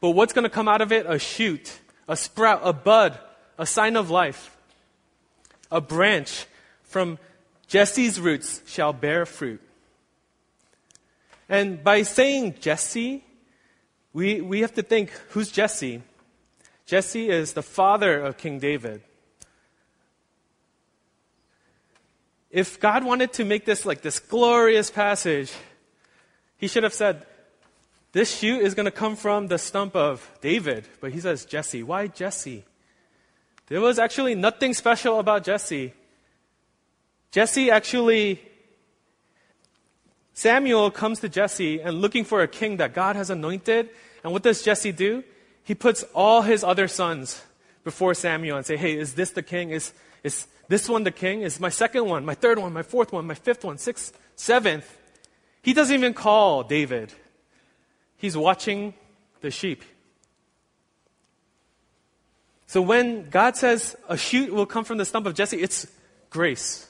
But 0.01 0.11
what's 0.11 0.33
going 0.33 0.45
to 0.45 0.51
come 0.51 0.69
out 0.69 0.81
of 0.81 0.93
it? 0.93 1.07
A 1.09 1.19
shoot, 1.19 1.79
a 2.09 2.17
sprout, 2.17 2.61
a 2.65 2.73
bud, 2.73 3.19
a 3.57 3.67
sign 3.67 3.97
of 3.97 4.11
life. 4.11 4.57
A 5.71 5.81
branch 5.81 6.47
from 6.83 7.19
Jesse's 7.73 8.21
roots 8.21 8.61
shall 8.67 8.93
bear 8.93 9.25
fruit. 9.25 9.63
And 11.49 11.83
by 11.83 12.03
saying 12.03 12.57
Jesse, 12.61 13.25
we, 14.13 14.43
we 14.43 14.61
have 14.61 14.75
to 14.75 14.83
think 14.83 15.09
who's 15.31 15.51
Jesse? 15.51 16.03
Jesse 16.85 17.31
is 17.31 17.55
the 17.55 17.63
father 17.63 18.21
of 18.21 18.37
King 18.37 18.59
David. 18.59 19.01
If 22.51 22.79
God 22.79 23.05
wanted 23.05 23.33
to 23.35 23.45
make 23.47 23.65
this 23.65 23.87
like 23.87 24.03
this 24.03 24.19
glorious 24.19 24.91
passage, 24.91 25.51
he 26.59 26.69
should 26.69 26.83
have 26.83 26.93
said, 26.93 27.25
This 28.13 28.37
shoot 28.37 28.61
is 28.61 28.75
going 28.75 28.85
to 28.85 28.91
come 28.91 29.17
from 29.17 29.47
the 29.47 29.57
stump 29.57 29.97
of 29.97 30.31
David. 30.43 30.87
But 31.01 31.13
he 31.13 31.21
says 31.21 31.47
Jesse. 31.47 31.83
Why 31.83 32.09
Jesse? 32.09 32.65
There 33.69 33.81
was 33.81 33.99
actually 33.99 34.35
nothing 34.35 34.75
special 34.75 35.19
about 35.19 35.43
Jesse. 35.43 35.95
Jesse 37.33 37.71
actually, 37.71 38.43
Samuel 40.35 40.91
comes 40.91 41.21
to 41.21 41.31
Jesse 41.31 41.81
and 41.81 42.01
looking 42.01 42.25
for 42.25 42.43
a 42.43 42.49
king 42.49 42.77
that 42.77 42.93
God 42.93 43.17
has 43.17 43.31
anointed. 43.31 43.89
And 44.23 44.35
what 44.35 44.43
does 44.43 44.63
Jesse 44.63 44.93
do? 44.93 45.25
He 45.65 45.75
puts 45.75 46.03
all 46.15 46.43
his 46.43 46.63
other 46.63 46.87
sons 46.89 47.43
before 47.85 48.13
Samuel 48.13 48.59
and 48.59 48.67
say, 48.67 48.77
Hey, 48.77 48.97
is 48.97 49.15
this 49.15 49.31
the 49.31 49.43
king? 49.43 49.71
Is, 49.71 49.95
is 50.23 50.47
this 50.69 50.91
one 50.91 51.05
the 51.05 51.11
king? 51.11 51.41
Is 51.41 51.59
my 51.59 51.71
second 51.71 52.05
one, 52.05 52.25
my 52.27 52.35
third 52.35 52.59
one, 52.59 52.73
my 52.75 52.83
fourth 52.83 53.13
one, 53.13 53.27
my 53.27 53.35
fifth 53.35 53.65
one, 53.65 53.79
sixth, 53.79 54.17
seventh? 54.37 54.99
He 55.63 55.73
doesn't 55.73 55.95
even 55.95 56.13
call 56.13 56.65
David. 56.65 57.15
He's 58.19 58.37
watching 58.37 58.93
the 59.41 59.51
sheep. 59.51 59.83
So 62.67 62.83
when 62.83 63.31
God 63.31 63.57
says 63.57 63.97
a 64.07 64.19
shoot 64.19 64.53
will 64.53 64.67
come 64.67 64.85
from 64.85 64.99
the 64.99 65.05
stump 65.07 65.27
of 65.27 65.35
Jesse, 65.35 65.59
it's 65.59 65.87
grace. 66.29 66.89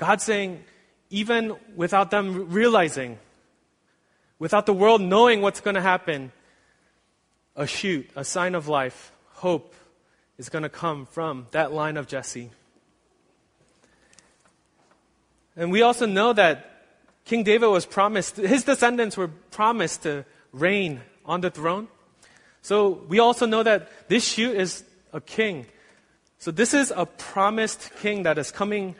God 0.00 0.22
saying, 0.22 0.64
even 1.10 1.56
without 1.76 2.10
them 2.10 2.48
realizing, 2.48 3.18
without 4.38 4.64
the 4.64 4.72
world 4.72 5.02
knowing 5.02 5.42
what's 5.42 5.60
going 5.60 5.74
to 5.74 5.82
happen, 5.82 6.32
a 7.54 7.66
shoot, 7.66 8.08
a 8.16 8.24
sign 8.24 8.54
of 8.54 8.66
life, 8.66 9.12
hope 9.32 9.74
is 10.38 10.48
going 10.48 10.62
to 10.62 10.70
come 10.70 11.04
from 11.04 11.48
that 11.50 11.70
line 11.72 11.98
of 11.98 12.06
Jesse. 12.06 12.48
And 15.54 15.70
we 15.70 15.82
also 15.82 16.06
know 16.06 16.32
that 16.32 16.86
King 17.26 17.44
David 17.44 17.68
was 17.68 17.84
promised, 17.84 18.38
his 18.38 18.64
descendants 18.64 19.18
were 19.18 19.28
promised 19.50 20.04
to 20.04 20.24
reign 20.50 21.02
on 21.26 21.42
the 21.42 21.50
throne. 21.50 21.88
So 22.62 23.04
we 23.06 23.18
also 23.18 23.44
know 23.44 23.62
that 23.62 24.08
this 24.08 24.26
shoot 24.26 24.56
is 24.56 24.82
a 25.12 25.20
king. 25.20 25.66
So 26.38 26.50
this 26.50 26.72
is 26.72 26.90
a 26.96 27.04
promised 27.04 27.90
king 28.00 28.22
that 28.22 28.38
is 28.38 28.50
coming 28.50 28.94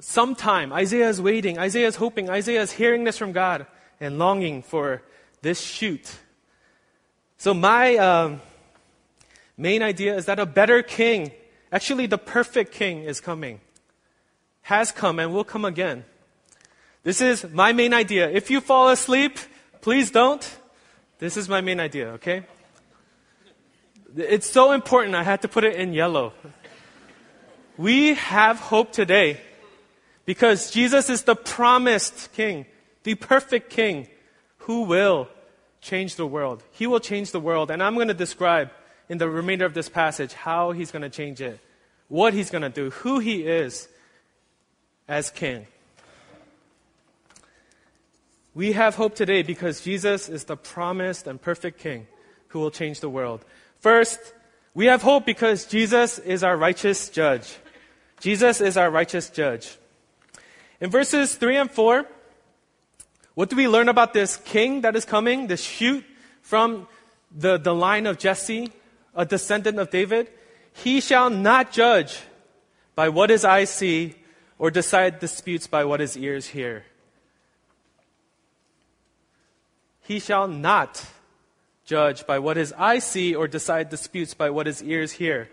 sometime. 0.00 0.72
Isaiah 0.72 1.08
is 1.08 1.20
waiting. 1.20 1.58
Isaiah 1.58 1.86
is 1.86 1.96
hoping. 1.96 2.28
Isaiah 2.28 2.62
is 2.62 2.72
hearing 2.72 3.04
this 3.04 3.16
from 3.16 3.32
God 3.32 3.66
and 4.00 4.18
longing 4.18 4.62
for 4.62 5.02
this 5.42 5.60
shoot. 5.60 6.16
So 7.36 7.54
my 7.54 7.96
um, 7.96 8.40
main 9.56 9.82
idea 9.82 10.16
is 10.16 10.26
that 10.26 10.38
a 10.38 10.46
better 10.46 10.82
king, 10.82 11.32
actually 11.70 12.06
the 12.06 12.18
perfect 12.18 12.72
king, 12.72 13.04
is 13.04 13.20
coming 13.20 13.60
has 14.62 14.92
come 14.92 15.18
and 15.18 15.32
will 15.34 15.44
come 15.44 15.64
again. 15.64 16.04
This 17.02 17.20
is 17.20 17.44
my 17.50 17.72
main 17.72 17.92
idea. 17.92 18.30
If 18.30 18.50
you 18.50 18.60
fall 18.60 18.90
asleep, 18.90 19.38
please 19.80 20.10
don't. 20.12 20.44
This 21.18 21.36
is 21.36 21.48
my 21.48 21.60
main 21.60 21.80
idea, 21.80 22.10
okay? 22.10 22.44
It's 24.16 24.48
so 24.48 24.72
important, 24.72 25.14
I 25.16 25.24
had 25.24 25.42
to 25.42 25.48
put 25.48 25.64
it 25.64 25.74
in 25.74 25.92
yellow. 25.92 26.32
We 27.76 28.14
have 28.14 28.60
hope 28.60 28.92
today 28.92 29.40
because 30.30 30.70
Jesus 30.70 31.10
is 31.10 31.24
the 31.24 31.34
promised 31.34 32.32
king, 32.34 32.64
the 33.02 33.16
perfect 33.16 33.68
king 33.68 34.06
who 34.58 34.82
will 34.82 35.26
change 35.80 36.14
the 36.14 36.24
world. 36.24 36.62
He 36.70 36.86
will 36.86 37.00
change 37.00 37.32
the 37.32 37.40
world, 37.40 37.68
and 37.68 37.82
I'm 37.82 37.96
going 37.96 38.06
to 38.06 38.14
describe 38.14 38.70
in 39.08 39.18
the 39.18 39.28
remainder 39.28 39.64
of 39.64 39.74
this 39.74 39.88
passage 39.88 40.32
how 40.32 40.70
he's 40.70 40.92
going 40.92 41.02
to 41.02 41.10
change 41.10 41.40
it, 41.40 41.58
what 42.06 42.32
he's 42.32 42.48
going 42.48 42.62
to 42.62 42.68
do, 42.68 42.90
who 42.90 43.18
he 43.18 43.42
is, 43.42 43.88
as 45.08 45.30
king. 45.30 45.66
We 48.54 48.70
have 48.70 48.94
hope 48.94 49.16
today 49.16 49.42
because 49.42 49.80
Jesus 49.80 50.28
is 50.28 50.44
the 50.44 50.56
promised 50.56 51.26
and 51.26 51.42
perfect 51.42 51.80
king 51.80 52.06
who 52.50 52.60
will 52.60 52.70
change 52.70 53.00
the 53.00 53.10
world. 53.10 53.44
First, 53.80 54.20
we 54.74 54.86
have 54.86 55.02
hope 55.02 55.26
because 55.26 55.66
Jesus 55.66 56.20
is 56.20 56.44
our 56.44 56.56
righteous 56.56 57.08
judge. 57.08 57.56
Jesus 58.20 58.60
is 58.60 58.76
our 58.76 58.92
righteous 58.92 59.28
judge. 59.28 59.76
In 60.80 60.90
verses 60.90 61.34
3 61.34 61.56
and 61.56 61.70
4, 61.70 62.06
what 63.34 63.50
do 63.50 63.56
we 63.56 63.68
learn 63.68 63.88
about 63.88 64.12
this 64.12 64.36
king 64.36 64.80
that 64.80 64.96
is 64.96 65.04
coming, 65.04 65.46
this 65.46 65.62
shoot 65.62 66.04
from 66.42 66.88
the, 67.30 67.58
the 67.58 67.74
line 67.74 68.06
of 68.06 68.18
Jesse, 68.18 68.72
a 69.14 69.26
descendant 69.26 69.78
of 69.78 69.90
David? 69.90 70.28
He 70.72 71.00
shall 71.00 71.28
not 71.28 71.70
judge 71.70 72.18
by 72.94 73.08
what 73.10 73.30
his 73.30 73.44
eyes 73.44 73.70
see 73.70 74.14
or 74.58 74.70
decide 74.70 75.20
disputes 75.20 75.66
by 75.66 75.84
what 75.84 76.00
his 76.00 76.16
ears 76.16 76.46
hear. 76.48 76.84
He 80.02 80.18
shall 80.18 80.48
not 80.48 81.04
judge 81.84 82.26
by 82.26 82.38
what 82.38 82.56
his 82.56 82.72
eyes 82.72 83.04
see 83.04 83.34
or 83.34 83.48
decide 83.48 83.90
disputes 83.90 84.34
by 84.34 84.50
what 84.50 84.66
his 84.66 84.82
ears 84.82 85.12
hear. 85.12 85.48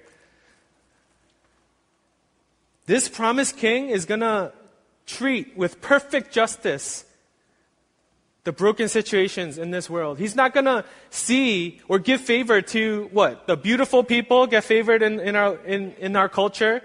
This 2.85 3.09
promised 3.09 3.57
king 3.57 3.89
is 3.89 4.05
going 4.05 4.21
to 4.21 4.53
treat 5.07 5.57
with 5.57 5.81
perfect 5.81 6.31
justice 6.31 7.05
the 8.43 8.53
broken 8.53 8.87
situations 8.87 9.57
in 9.57 9.71
this 9.71 9.89
world. 9.89 10.17
He's 10.19 10.35
not 10.35 10.53
going 10.53 10.67
to 10.67 10.85
see 11.09 11.81
or 11.89 11.99
give 11.99 12.21
favor 12.21 12.61
to 12.61 13.09
what? 13.11 13.45
The 13.45 13.57
beautiful 13.57 14.05
people 14.05 14.47
get 14.47 14.63
favored 14.63 15.01
in, 15.01 15.19
in, 15.19 15.35
our, 15.35 15.57
in, 15.65 15.93
in 15.99 16.15
our 16.15 16.29
culture 16.29 16.81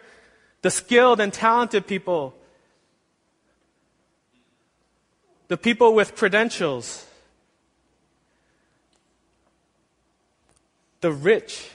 the 0.63 0.71
skilled 0.71 1.21
and 1.21 1.33
talented 1.33 1.87
people, 1.87 2.35
the 5.49 5.57
people 5.57 5.95
with 5.95 6.15
credentials, 6.15 7.05
the 11.01 11.13
rich. 11.13 11.69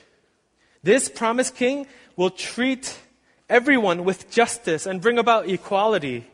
This 0.84 1.10
promised 1.10 1.56
king 1.56 1.86
will 2.16 2.30
treat 2.30 2.98
everyone 3.50 4.06
with 4.06 4.32
justice 4.32 4.86
and 4.86 5.01
bring 5.01 5.18
about 5.18 5.50
equality. 5.50 6.25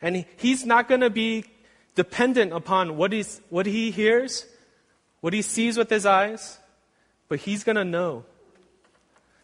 And 0.00 0.24
he's 0.36 0.64
not 0.64 0.88
going 0.88 1.00
to 1.00 1.10
be 1.10 1.44
dependent 1.94 2.52
upon 2.52 2.96
what, 2.96 3.12
he's, 3.12 3.40
what 3.50 3.66
he 3.66 3.90
hears, 3.90 4.46
what 5.20 5.32
he 5.32 5.42
sees 5.42 5.76
with 5.76 5.90
his 5.90 6.06
eyes, 6.06 6.58
but 7.28 7.40
he's 7.40 7.64
going 7.64 7.76
to 7.76 7.84
know 7.84 8.24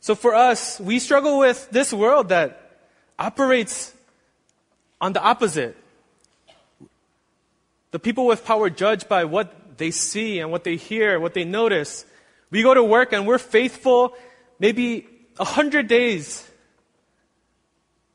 so 0.04 0.14
for 0.14 0.34
us, 0.34 0.78
we 0.78 0.98
struggle 0.98 1.38
with 1.38 1.70
this 1.70 1.90
world 1.90 2.28
that 2.28 2.60
operates 3.18 3.90
on 5.00 5.14
the 5.14 5.22
opposite. 5.22 5.74
The 7.90 7.98
people 7.98 8.26
with 8.26 8.44
power 8.44 8.68
judge 8.68 9.08
by 9.08 9.24
what 9.24 9.78
they 9.78 9.90
see 9.90 10.40
and 10.40 10.50
what 10.50 10.62
they 10.62 10.76
hear, 10.76 11.18
what 11.18 11.32
they 11.32 11.44
notice. 11.46 12.04
We 12.50 12.62
go 12.62 12.74
to 12.74 12.84
work 12.84 13.14
and 13.14 13.26
we're 13.26 13.38
faithful 13.38 14.12
maybe 14.58 15.08
a 15.38 15.44
hundred 15.46 15.88
days. 15.88 16.46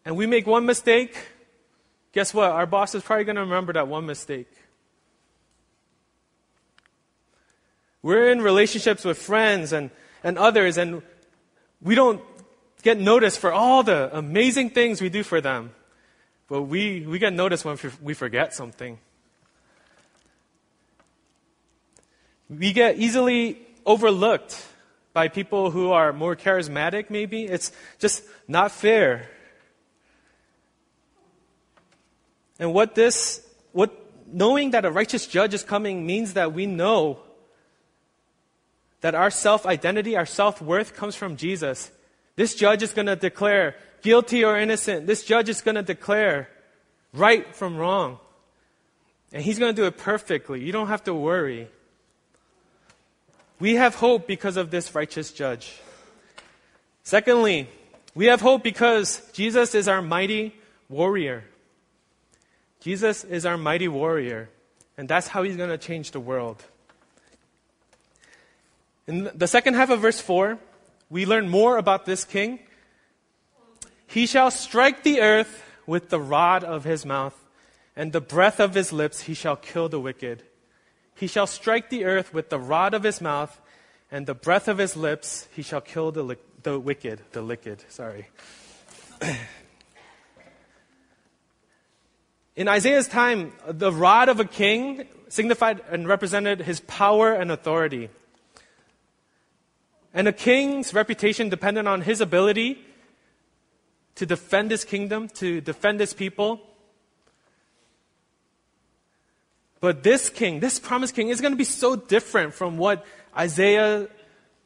And 0.06 0.16
we 0.16 0.28
make 0.28 0.46
one 0.46 0.68
mistake. 0.68 1.18
Guess 2.12 2.34
what? 2.34 2.52
Our 2.52 2.66
boss 2.66 2.96
is 2.96 3.04
probably 3.04 3.26
going 3.26 3.36
to 3.36 3.42
remember 3.42 3.74
that 3.74 3.88
one 3.88 4.06
mistake. 4.06 4.50
We're 8.02 8.32
in 8.32 8.42
relationships 8.42 9.04
with 9.04 9.18
friends 9.18 9.74
and, 9.74 9.92
and 10.24 10.38
others, 10.38 10.78
and 10.78 11.02
we 11.82 11.96
don't 11.96 12.22
get 12.82 12.98
noticed 12.98 13.40
for 13.40 13.52
all 13.52 13.84
the 13.84 14.10
amazing 14.18 14.70
things 14.70 15.02
we 15.02 15.10
do 15.10 15.22
for 15.22 15.42
them. 15.42 15.72
But 16.48 16.64
we, 16.64 17.02
we 17.02 17.20
get 17.20 17.34
noticed 17.34 17.66
when 17.66 17.78
we 18.02 18.14
forget 18.14 18.54
something. 18.54 18.98
We 22.50 22.74
get 22.74 22.98
easily 22.98 23.60
overlooked 23.86 24.66
by 25.14 25.28
people 25.28 25.70
who 25.70 25.92
are 25.92 26.12
more 26.14 26.36
charismatic, 26.36 27.10
maybe. 27.10 27.46
It's 27.46 27.72
just 28.00 28.24
not 28.48 28.72
fair. 28.72 29.30
And 32.60 32.74
what 32.74 32.94
this, 32.94 33.42
what 33.72 33.92
knowing 34.28 34.72
that 34.72 34.86
a 34.86 34.92
righteous 34.92 35.26
judge 35.26 35.54
is 35.54 35.64
coming 35.64 36.06
means 36.06 36.34
that 36.34 36.54
we 36.54 36.66
know 36.66 37.20
that 39.02 39.16
our 39.16 39.32
self 39.32 39.66
identity, 39.66 40.16
our 40.18 40.26
self 40.26 40.62
worth 40.62 40.94
comes 40.94 41.16
from 41.16 41.38
Jesus. 41.38 41.90
This 42.36 42.56
judge 42.56 42.84
is 42.84 42.94
going 42.94 43.08
to 43.08 43.16
declare 43.16 43.76
guilty 44.02 44.44
or 44.44 44.58
innocent. 44.58 45.08
This 45.08 45.24
judge 45.24 45.50
is 45.50 45.62
going 45.62 45.76
to 45.76 45.84
declare 45.84 46.50
right 47.14 47.56
from 47.56 47.78
wrong. 47.78 48.20
And 49.32 49.44
he's 49.44 49.60
going 49.60 49.74
to 49.74 49.82
do 49.82 49.88
it 49.88 49.98
perfectly. 49.98 50.64
You 50.64 50.72
don't 50.72 50.88
have 50.88 51.04
to 51.06 51.14
worry. 51.14 51.68
We 53.60 53.76
have 53.76 53.96
hope 53.96 54.26
because 54.26 54.58
of 54.58 54.72
this 54.72 54.96
righteous 54.96 55.32
judge. 55.32 55.80
Secondly, 57.04 57.70
we 58.16 58.28
have 58.28 58.42
hope 58.42 58.64
because 58.64 59.22
Jesus 59.34 59.76
is 59.76 59.88
our 59.88 60.02
mighty 60.02 60.56
warrior. 60.88 61.44
Jesus 62.82 63.26
is 63.26 63.46
our 63.46 63.58
mighty 63.58 63.88
warrior, 63.88 64.50
and 64.98 65.10
that's 65.10 65.28
how 65.28 65.44
he's 65.44 65.58
going 65.58 65.70
to 65.70 65.78
change 65.78 66.12
the 66.12 66.20
world. 66.20 66.64
In 69.06 69.30
the 69.36 69.48
second 69.48 69.74
half 69.74 69.90
of 69.90 70.00
verse 70.00 70.22
4, 70.22 70.58
we 71.10 71.26
learn 71.26 71.50
more 71.50 71.78
about 71.78 72.06
this 72.06 72.24
king. 72.24 72.60
He 74.08 74.26
shall 74.26 74.50
strike 74.52 75.04
the 75.04 75.20
earth 75.20 75.64
with 75.86 76.10
the 76.10 76.20
rod 76.20 76.64
of 76.64 76.84
his 76.86 77.06
mouth, 77.06 77.36
and 77.96 78.14
the 78.14 78.22
breath 78.22 78.60
of 78.60 78.76
his 78.76 78.94
lips 78.94 79.22
he 79.22 79.34
shall 79.34 79.56
kill 79.56 79.90
the 79.90 80.00
wicked. 80.00 80.44
He 81.16 81.28
shall 81.28 81.48
strike 81.48 81.90
the 81.90 82.06
earth 82.06 82.34
with 82.34 82.50
the 82.50 82.60
rod 82.60 82.94
of 82.94 83.04
his 83.04 83.20
mouth, 83.20 83.60
and 84.10 84.26
the 84.26 84.34
breath 84.34 84.70
of 84.70 84.78
his 84.78 84.96
lips 84.96 85.48
he 85.54 85.64
shall 85.64 85.82
kill 85.82 86.12
the, 86.12 86.38
the 86.64 86.80
wicked. 86.80 87.20
The 87.34 87.44
wicked, 87.44 87.84
sorry. 87.90 88.30
In 92.60 92.68
Isaiah's 92.68 93.08
time, 93.08 93.54
the 93.66 93.90
rod 93.90 94.28
of 94.28 94.42
a 94.42 94.44
king 94.44 95.08
signified 95.30 95.82
and 95.90 96.06
represented 96.06 96.60
his 96.60 96.82
power 96.82 97.32
and 97.32 97.54
authority. 97.54 98.10
And 100.14 100.28
a 100.28 100.34
king's 100.34 100.94
reputation 100.94 101.48
depended 101.48 101.88
on 101.88 102.02
his 102.02 102.20
ability 102.20 102.78
to 104.16 104.26
defend 104.26 104.72
his 104.72 104.84
kingdom, 104.84 105.30
to 105.36 105.62
defend 105.62 106.02
his 106.02 106.14
people. 106.14 106.60
But 109.80 110.04
this 110.04 110.30
king, 110.30 110.60
this 110.60 110.80
promised 110.80 111.16
king, 111.16 111.30
is 111.30 111.40
going 111.40 111.54
to 111.54 111.58
be 111.58 111.64
so 111.64 111.96
different 111.96 112.54
from 112.54 112.78
what 112.78 113.06
Isaiah 113.38 114.10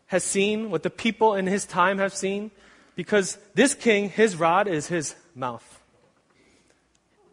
has 0.07 0.23
seen, 0.23 0.71
what 0.71 0.81
the 0.81 0.89
people 0.89 1.35
in 1.35 1.45
his 1.45 1.63
time 1.63 1.99
have 1.99 2.15
seen, 2.15 2.49
because 2.95 3.37
this 3.53 3.75
king, 3.75 4.09
his 4.09 4.35
rod 4.35 4.67
is 4.67 4.87
his 4.87 5.13
mouth. 5.35 5.72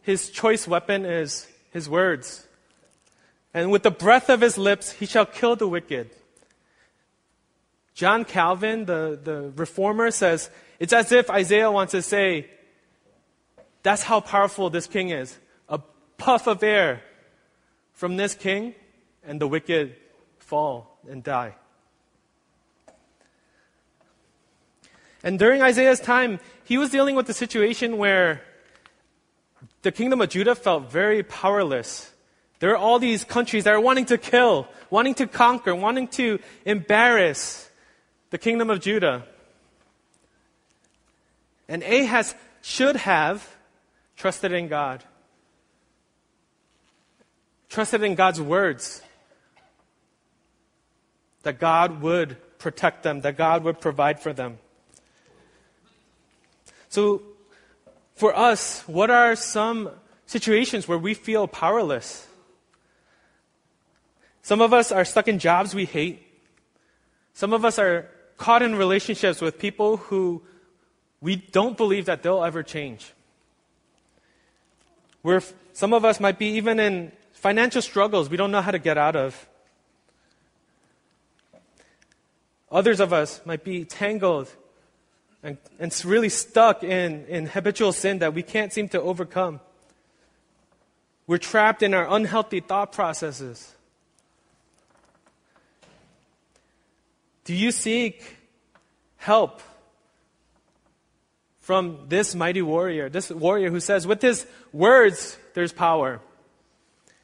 His 0.03 0.31
choice 0.31 0.67
weapon 0.67 1.05
is 1.05 1.47
his 1.71 1.89
words. 1.89 2.47
And 3.53 3.71
with 3.71 3.83
the 3.83 3.91
breath 3.91 4.29
of 4.29 4.41
his 4.41 4.57
lips, 4.57 4.93
he 4.93 5.07
shall 5.07 5.27
kill 5.27 5.57
the 5.57 5.69
wicked. 5.69 6.11
John 7.95 8.25
Calvin, 8.25 8.87
the, 8.87 9.19
the 9.23 9.53
reformer, 9.57 10.11
says 10.11 10.51
it's 10.79 10.93
as 10.93 11.13
if 11.13 11.29
Isaiah 11.29 11.71
wants 11.71 11.93
to 11.93 12.03
say, 12.03 12.49
that's 13.83 14.03
how 14.03 14.21
powerful 14.21 14.71
this 14.71 14.87
king 14.87 15.11
is. 15.11 15.39
A 15.69 15.81
puff 16.17 16.47
of 16.47 16.63
air 16.63 17.03
from 17.93 18.17
this 18.17 18.35
king, 18.35 18.75
and 19.25 19.41
the 19.41 19.47
wicked 19.47 19.95
fall 20.39 20.99
and 21.09 21.23
die. 21.23 21.55
And 25.23 25.39
during 25.39 25.61
Isaiah's 25.61 26.01
time, 26.01 26.41
he 26.65 26.79
was 26.79 26.91
dealing 26.91 27.15
with 27.15 27.27
the 27.27 27.35
situation 27.35 27.99
where 27.99 28.41
the 29.83 29.93
kingdom 29.93 30.21
of 30.21 30.29
Judah 30.29 30.55
felt 30.55 30.91
very 30.91 31.23
powerless. 31.23 32.13
There 32.59 32.71
are 32.73 32.77
all 32.77 32.99
these 32.99 33.25
countries 33.25 33.65
that 33.65 33.73
are 33.73 33.81
wanting 33.81 34.07
to 34.07 34.19
kill, 34.19 34.69
wanting 34.91 35.15
to 35.15 35.27
conquer, 35.27 35.75
wanting 35.75 36.09
to 36.09 36.39
embarrass 36.65 37.71
the 38.31 38.39
kingdom 38.39 38.69
of 38.71 38.81
Judah. 38.81 39.25
And 41.69 41.83
Ahaz 41.83 42.35
should 42.63 42.97
have 42.97 43.57
trusted 44.17 44.53
in 44.53 44.69
God, 44.69 45.03
trusted 47.71 48.03
in 48.03 48.15
God's 48.15 48.41
words, 48.41 49.03
that 51.43 51.59
God 51.59 52.03
would 52.03 52.37
protect 52.59 53.03
them, 53.03 53.23
that 53.23 53.39
God 53.39 53.65
would 53.65 53.81
provide 53.81 54.21
for 54.21 54.35
them. 54.35 54.59
So, 56.91 57.23
for 58.21 58.37
us, 58.37 58.83
what 58.87 59.09
are 59.11 59.35
some 59.35 59.91
situations 60.27 60.87
where 60.87 60.99
we 60.99 61.15
feel 61.15 61.49
powerless? 61.49 62.29
Some 64.43 64.61
of 64.61 64.75
us 64.75 64.93
are 64.93 65.07
stuck 65.07 65.27
in 65.27 65.39
jobs 65.39 65.75
we 65.75 65.87
hate. 65.87 66.23
Some 67.33 67.55
of 67.55 67.65
us 67.65 67.79
are 67.79 68.11
caught 68.37 68.61
in 68.61 68.77
relationships 68.77 69.41
with 69.41 69.59
people 69.59 69.97
who 69.97 70.43
we 71.23 71.37
don't 71.37 71.79
believe 71.79 72.05
that 72.07 72.23
they'll 72.23 72.45
ever 72.45 72.63
change. 72.63 73.13
We're, 75.23 75.43
some 75.73 75.95
of 75.95 76.05
us 76.05 76.21
might 76.21 76.39
be 76.39 76.49
even 76.61 76.79
in 76.79 77.13
financial 77.33 77.81
struggles 77.81 78.29
we 78.29 78.37
don't 78.37 78.51
know 78.51 78.61
how 78.61 78.71
to 78.71 78.79
get 78.79 78.99
out 78.99 79.17
of. 79.17 79.49
Others 82.71 83.01
of 83.01 83.15
us 83.15 83.41
might 83.47 83.65
be 83.65 83.85
tangled 83.85 84.55
and, 85.43 85.57
and 85.79 86.05
really 86.05 86.29
stuck 86.29 86.85
in, 86.85 87.25
in 87.27 87.47
habitual 87.47 87.93
sin 87.93 88.19
that 88.19 88.35
we 88.35 88.43
can't 88.43 88.73
seem 88.73 88.89
to 88.91 89.01
overcome. 89.01 89.61
We're 91.27 91.39
trapped 91.39 91.83
in 91.83 91.95
our 91.95 92.07
unhealthy 92.09 92.61
thought 92.61 92.93
processes. 92.93 93.75
Do 97.45 97.55
you 97.55 97.73
seek 97.73 98.37
help 99.17 99.63
from 101.61 102.07
this 102.09 102.35
mighty 102.35 102.63
warrior, 102.63 103.09
this 103.09 103.31
warrior 103.31 103.71
who 103.71 103.81
says, 103.81 104.07
with 104.07 104.21
his 104.21 104.47
words, 104.73 105.39
there's 105.55 105.73
power? 105.73 106.21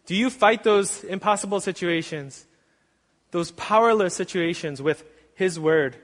Do 0.07 0.15
you 0.15 0.31
fight 0.31 0.63
those 0.63 1.03
impossible 1.05 1.61
situations, 1.61 2.47
those 3.33 3.51
powerless 3.51 4.15
situations 4.15 4.81
with 4.81 5.05
his 5.35 5.59
word? 5.59 5.97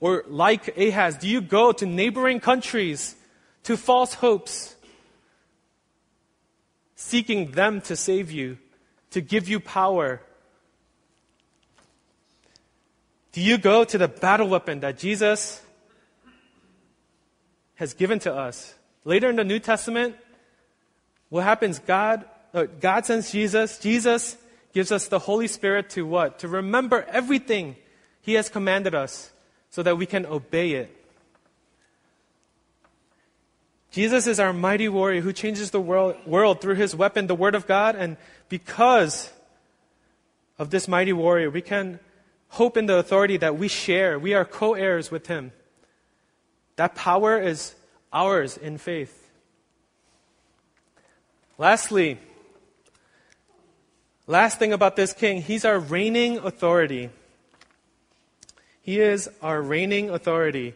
Or 0.00 0.24
like 0.28 0.76
Ahaz, 0.76 1.16
do 1.16 1.28
you 1.28 1.40
go 1.40 1.72
to 1.72 1.86
neighboring 1.86 2.40
countries, 2.40 3.16
to 3.64 3.76
false 3.76 4.14
hopes, 4.14 4.76
seeking 6.94 7.52
them 7.52 7.80
to 7.82 7.96
save 7.96 8.30
you, 8.30 8.58
to 9.10 9.20
give 9.20 9.48
you 9.48 9.60
power? 9.60 10.20
Do 13.32 13.40
you 13.40 13.58
go 13.58 13.84
to 13.84 13.98
the 13.98 14.08
battle 14.08 14.48
weapon 14.48 14.80
that 14.80 14.98
Jesus 14.98 15.62
has 17.76 17.94
given 17.94 18.18
to 18.20 18.34
us? 18.34 18.74
Later 19.04 19.30
in 19.30 19.36
the 19.36 19.44
New 19.44 19.58
Testament, 19.58 20.16
what 21.28 21.44
happens? 21.44 21.78
God, 21.78 22.24
uh, 22.52 22.64
God 22.80 23.06
sends 23.06 23.30
Jesus. 23.30 23.78
Jesus 23.78 24.36
gives 24.72 24.92
us 24.92 25.08
the 25.08 25.18
Holy 25.18 25.48
Spirit 25.48 25.90
to 25.90 26.06
what? 26.06 26.40
To 26.40 26.48
remember 26.48 27.04
everything 27.08 27.76
He 28.20 28.34
has 28.34 28.48
commanded 28.48 28.94
us 28.94 29.30
so 29.76 29.82
that 29.82 29.98
we 29.98 30.06
can 30.06 30.24
obey 30.24 30.72
it. 30.72 30.90
Jesus 33.90 34.26
is 34.26 34.40
our 34.40 34.54
mighty 34.54 34.88
warrior 34.88 35.20
who 35.20 35.34
changes 35.34 35.70
the 35.70 35.78
world, 35.82 36.16
world 36.24 36.62
through 36.62 36.76
his 36.76 36.96
weapon, 36.96 37.26
the 37.26 37.34
Word 37.34 37.54
of 37.54 37.66
God. 37.66 37.94
And 37.94 38.16
because 38.48 39.30
of 40.58 40.70
this 40.70 40.88
mighty 40.88 41.12
warrior, 41.12 41.50
we 41.50 41.60
can 41.60 42.00
hope 42.48 42.78
in 42.78 42.86
the 42.86 42.96
authority 42.96 43.36
that 43.36 43.58
we 43.58 43.68
share. 43.68 44.18
We 44.18 44.32
are 44.32 44.46
co 44.46 44.72
heirs 44.72 45.10
with 45.10 45.26
Him. 45.26 45.52
That 46.76 46.94
power 46.94 47.38
is 47.38 47.74
ours 48.10 48.56
in 48.56 48.78
faith. 48.78 49.28
Lastly, 51.58 52.18
last 54.26 54.58
thing 54.58 54.72
about 54.72 54.96
this 54.96 55.12
king, 55.12 55.42
he's 55.42 55.66
our 55.66 55.78
reigning 55.78 56.38
authority. 56.38 57.10
He 58.86 59.00
is 59.00 59.28
our 59.42 59.60
reigning 59.60 60.10
authority. 60.10 60.72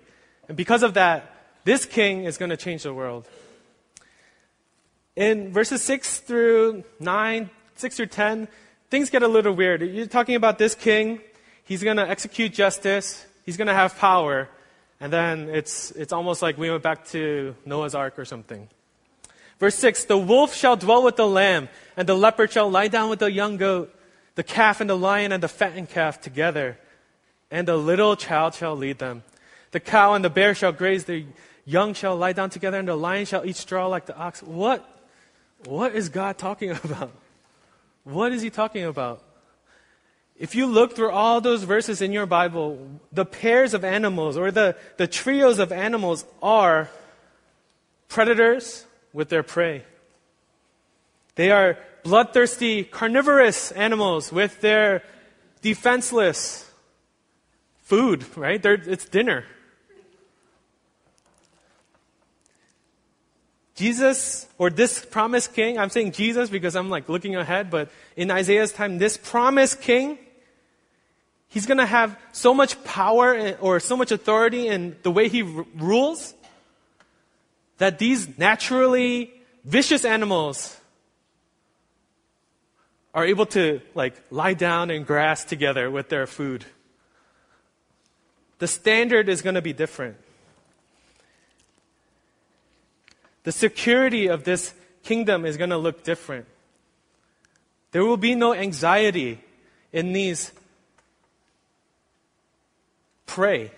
And 0.48 0.56
because 0.56 0.82
of 0.82 0.94
that, 0.94 1.32
this 1.62 1.86
king 1.86 2.24
is 2.24 2.38
going 2.38 2.50
to 2.50 2.56
change 2.56 2.82
the 2.82 2.92
world. 2.92 3.28
In 5.14 5.52
verses 5.52 5.80
6 5.82 6.18
through 6.18 6.82
9, 6.98 7.50
6 7.76 7.96
through 7.96 8.06
10, 8.06 8.48
things 8.90 9.10
get 9.10 9.22
a 9.22 9.28
little 9.28 9.52
weird. 9.52 9.82
You're 9.82 10.06
talking 10.06 10.34
about 10.34 10.58
this 10.58 10.74
king, 10.74 11.20
he's 11.62 11.84
going 11.84 11.98
to 11.98 12.08
execute 12.08 12.52
justice, 12.52 13.24
he's 13.46 13.56
going 13.56 13.68
to 13.68 13.74
have 13.74 13.96
power, 13.96 14.48
and 14.98 15.12
then 15.12 15.48
it's, 15.48 15.92
it's 15.92 16.12
almost 16.12 16.42
like 16.42 16.58
we 16.58 16.68
went 16.68 16.82
back 16.82 17.06
to 17.10 17.54
Noah's 17.64 17.94
Ark 17.94 18.18
or 18.18 18.24
something. 18.24 18.68
Verse 19.60 19.76
6 19.76 20.06
The 20.06 20.18
wolf 20.18 20.52
shall 20.52 20.74
dwell 20.74 21.04
with 21.04 21.14
the 21.14 21.28
lamb, 21.28 21.68
and 21.96 22.08
the 22.08 22.16
leopard 22.16 22.50
shall 22.50 22.68
lie 22.68 22.88
down 22.88 23.08
with 23.08 23.20
the 23.20 23.30
young 23.30 23.56
goat, 23.56 23.94
the 24.34 24.42
calf 24.42 24.80
and 24.80 24.90
the 24.90 24.96
lion 24.96 25.30
and 25.30 25.40
the 25.40 25.48
fattened 25.48 25.90
calf 25.90 26.20
together, 26.20 26.76
and 27.50 27.66
the 27.66 27.76
little 27.76 28.16
child 28.16 28.54
shall 28.54 28.76
lead 28.76 28.98
them. 28.98 29.22
The 29.72 29.80
cow 29.80 30.14
and 30.14 30.24
the 30.24 30.30
bear 30.30 30.54
shall 30.54 30.72
graze, 30.72 31.04
the 31.04 31.26
young 31.64 31.94
shall 31.94 32.16
lie 32.16 32.32
down 32.32 32.50
together, 32.50 32.78
and 32.78 32.88
the 32.88 32.96
lion 32.96 33.26
shall 33.26 33.44
eat 33.44 33.56
straw 33.56 33.86
like 33.86 34.06
the 34.06 34.16
ox. 34.16 34.42
What? 34.42 34.86
What 35.64 35.94
is 35.94 36.08
God 36.08 36.38
talking 36.38 36.70
about? 36.84 37.12
What 38.04 38.32
is 38.32 38.42
he 38.42 38.50
talking 38.50 38.84
about? 38.84 39.22
If 40.36 40.54
you 40.54 40.66
look 40.66 40.96
through 40.96 41.10
all 41.10 41.42
those 41.42 41.64
verses 41.64 42.00
in 42.00 42.12
your 42.12 42.24
Bible, 42.24 42.88
the 43.12 43.26
pairs 43.26 43.74
of 43.74 43.84
animals 43.84 44.38
or 44.38 44.50
the, 44.50 44.74
the 44.96 45.06
trios 45.06 45.58
of 45.58 45.70
animals 45.70 46.24
are 46.42 46.88
predators 48.08 48.86
with 49.12 49.28
their 49.28 49.42
prey. 49.42 49.84
They 51.34 51.50
are 51.50 51.78
bloodthirsty, 52.04 52.84
carnivorous 52.84 53.70
animals 53.72 54.32
with 54.32 54.62
their 54.62 55.02
defenseless 55.60 56.69
food, 57.90 58.24
right? 58.36 58.62
They're, 58.62 58.74
it's 58.74 59.04
dinner. 59.04 59.44
Jesus, 63.74 64.46
or 64.58 64.70
this 64.70 65.04
promised 65.04 65.54
king, 65.54 65.76
I'm 65.76 65.90
saying 65.90 66.12
Jesus 66.12 66.50
because 66.50 66.76
I'm 66.76 66.88
like 66.88 67.08
looking 67.08 67.34
ahead, 67.34 67.68
but 67.68 67.90
in 68.14 68.30
Isaiah's 68.30 68.72
time, 68.72 68.98
this 68.98 69.16
promised 69.16 69.80
king, 69.80 70.18
he's 71.48 71.66
gonna 71.66 71.84
have 71.84 72.16
so 72.30 72.54
much 72.54 72.82
power 72.84 73.56
or 73.60 73.80
so 73.80 73.96
much 73.96 74.12
authority 74.12 74.68
in 74.68 74.96
the 75.02 75.10
way 75.10 75.28
he 75.28 75.42
r- 75.42 75.66
rules 75.74 76.32
that 77.78 77.98
these 77.98 78.38
naturally 78.38 79.32
vicious 79.64 80.04
animals 80.04 80.78
are 83.14 83.26
able 83.26 83.46
to 83.46 83.80
like 83.96 84.14
lie 84.30 84.54
down 84.54 84.92
in 84.92 85.02
grass 85.02 85.42
together 85.42 85.90
with 85.90 86.08
their 86.08 86.28
food. 86.28 86.64
The 88.60 88.68
standard 88.68 89.28
is 89.28 89.42
going 89.42 89.56
to 89.56 89.62
be 89.62 89.72
different. 89.72 90.16
the 93.44 93.52
security 93.52 94.28
of 94.28 94.44
this 94.44 94.74
kingdom 95.02 95.44
is 95.44 95.56
going 95.56 95.70
to 95.70 95.78
look 95.78 96.04
different. 96.04 96.46
There 97.92 98.04
will 98.04 98.16
be 98.16 98.34
no 98.34 98.54
anxiety 98.54 99.40
in 99.92 100.12
these 100.12 100.52
prey. 103.26 103.72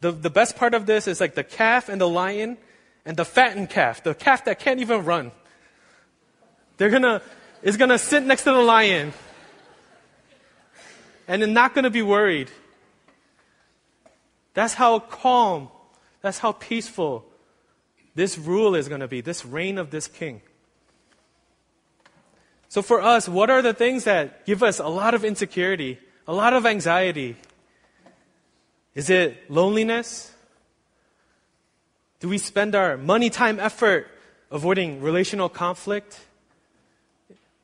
The, 0.00 0.12
the 0.12 0.30
best 0.30 0.56
part 0.56 0.74
of 0.74 0.86
this 0.86 1.08
is 1.08 1.20
like 1.20 1.34
the 1.34 1.44
calf 1.44 1.88
and 1.88 2.00
the 2.00 2.08
lion 2.08 2.58
and 3.04 3.16
the 3.16 3.24
fattened 3.24 3.70
calf, 3.70 4.02
the 4.02 4.14
calf 4.14 4.44
that 4.44 4.58
can't 4.58 4.80
even 4.80 5.04
run. 5.04 5.30
They're 6.76 6.90
gonna, 6.90 7.22
is 7.62 7.76
gonna 7.76 7.98
sit 7.98 8.24
next 8.24 8.42
to 8.42 8.50
the 8.50 8.60
lion 8.60 9.12
and 11.26 11.42
they're 11.42 11.48
not 11.48 11.74
gonna 11.74 11.90
be 11.90 12.02
worried. 12.02 12.50
That's 14.54 14.74
how 14.74 15.00
calm, 15.00 15.68
that's 16.22 16.38
how 16.38 16.52
peaceful 16.52 17.26
this 18.16 18.38
rule 18.38 18.74
is 18.74 18.88
going 18.88 19.02
to 19.02 19.06
be, 19.06 19.20
this 19.20 19.44
reign 19.44 19.76
of 19.78 19.90
this 19.90 20.08
king. 20.08 20.40
So 22.68 22.80
for 22.80 23.02
us, 23.02 23.28
what 23.28 23.50
are 23.50 23.60
the 23.60 23.74
things 23.74 24.04
that 24.04 24.46
give 24.46 24.62
us 24.62 24.80
a 24.80 24.88
lot 24.88 25.12
of 25.12 25.24
insecurity, 25.24 25.98
a 26.26 26.32
lot 26.32 26.54
of 26.54 26.64
anxiety? 26.64 27.36
Is 28.94 29.10
it 29.10 29.50
loneliness? 29.50 30.32
Do 32.20 32.30
we 32.30 32.38
spend 32.38 32.74
our 32.74 32.96
money, 32.96 33.28
time, 33.28 33.60
effort 33.60 34.08
avoiding 34.50 35.02
relational 35.02 35.50
conflict? 35.50 36.18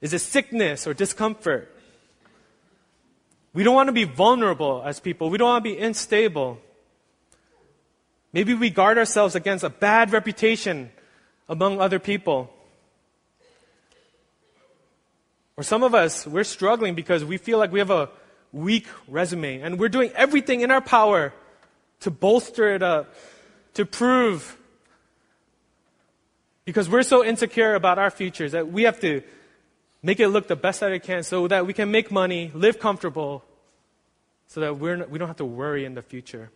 Is 0.03 0.13
it 0.13 0.19
sickness 0.19 0.87
or 0.87 0.93
discomfort? 0.93 1.72
We 3.55 3.65
don't 3.65 3.75
want 3.75 3.89
to 3.89 3.93
be 3.93 4.05
vulnerable 4.05 4.83
as 4.85 5.01
people. 5.01 5.29
We 5.29 5.39
don't 5.39 5.49
want 5.49 5.65
to 5.65 5.71
be 5.71 5.79
unstable. 5.79 6.59
Maybe 8.33 8.55
we 8.55 8.71
guard 8.71 8.97
ourselves 8.97 9.35
against 9.35 9.63
a 9.63 9.69
bad 9.69 10.13
reputation 10.13 10.91
among 11.49 11.81
other 11.81 11.99
people. 11.99 12.51
Or 15.57 15.63
some 15.63 15.83
of 15.83 15.95
us, 15.95 16.27
we're 16.27 16.45
struggling 16.45 16.95
because 16.95 17.25
we 17.25 17.37
feel 17.37 17.59
like 17.59 17.73
we 17.73 17.79
have 17.79 17.91
a 17.91 18.09
weak 18.53 18.87
resume 19.07 19.61
and 19.61 19.79
we're 19.79 19.91
doing 19.91 20.11
everything 20.15 20.63
in 20.63 20.71
our 20.71 20.81
power 20.81 21.35
to 22.01 22.11
bolster 22.11 22.75
it 22.75 22.83
up, 22.83 23.15
to 23.75 23.85
prove. 23.85 24.57
Because 26.65 26.89
we're 26.89 27.03
so 27.03 27.23
insecure 27.23 27.75
about 27.75 27.99
our 27.99 28.11
futures 28.11 28.53
that 28.53 28.73
we 28.73 28.85
have 28.85 28.99
to 29.01 29.23
make 30.03 30.21
it 30.21 30.29
look 30.29 30.49
the 30.49 30.57
best 30.57 30.81
that 30.81 30.93
it 30.93 31.03
can 31.03 31.23
so 31.23 31.47
that 31.49 31.67
we 31.67 31.73
can 31.73 31.91
make 31.91 32.11
money, 32.11 32.51
live 32.55 32.79
comfortable, 32.79 33.45
so 34.47 34.61
that 34.61 34.79
we're, 34.79 35.07
we 35.07 35.19
don't 35.19 35.29
have 35.29 35.37
to 35.37 35.45
worry 35.45 35.85
in 35.85 35.95
the 35.95 36.03
future. 36.03 36.51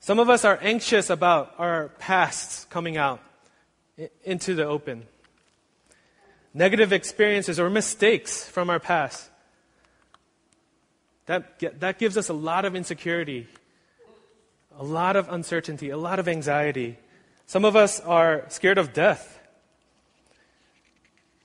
Some 0.00 0.18
of 0.18 0.30
us 0.30 0.44
are 0.44 0.58
anxious 0.62 1.10
about 1.10 1.54
our 1.58 1.88
pasts 1.98 2.66
coming 2.70 2.96
out 2.96 3.20
into 4.24 4.54
the 4.54 4.64
open. 4.64 5.06
Negative 6.54 6.92
experiences 6.92 7.60
or 7.60 7.68
mistakes 7.68 8.48
from 8.48 8.70
our 8.70 8.80
past. 8.80 9.28
That, 11.26 11.58
that 11.80 11.98
gives 11.98 12.16
us 12.16 12.30
a 12.30 12.32
lot 12.32 12.64
of 12.64 12.74
insecurity, 12.74 13.48
a 14.78 14.82
lot 14.82 15.14
of 15.14 15.30
uncertainty, 15.30 15.90
a 15.90 15.98
lot 15.98 16.18
of 16.18 16.26
anxiety. 16.26 16.96
Some 17.44 17.66
of 17.66 17.76
us 17.76 18.00
are 18.00 18.46
scared 18.48 18.78
of 18.78 18.94
death. 18.94 19.37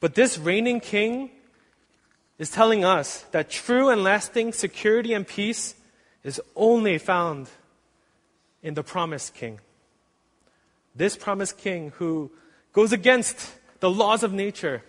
But 0.03 0.15
this 0.15 0.37
reigning 0.37 0.81
king 0.81 1.31
is 2.37 2.51
telling 2.51 2.83
us 2.83 3.21
that 3.31 3.49
true 3.49 3.87
and 3.87 4.03
lasting 4.03 4.51
security 4.51 5.13
and 5.13 5.25
peace 5.25 5.75
is 6.25 6.41
only 6.57 6.97
found 6.97 7.47
in 8.61 8.73
the 8.73 8.83
promised 8.83 9.33
king. 9.33 9.61
This 10.93 11.15
promised 11.15 11.57
king 11.57 11.93
who 11.99 12.31
goes 12.73 12.91
against 12.91 13.53
the 13.79 13.89
laws 13.89 14.23
of 14.23 14.33
nature. 14.33 14.83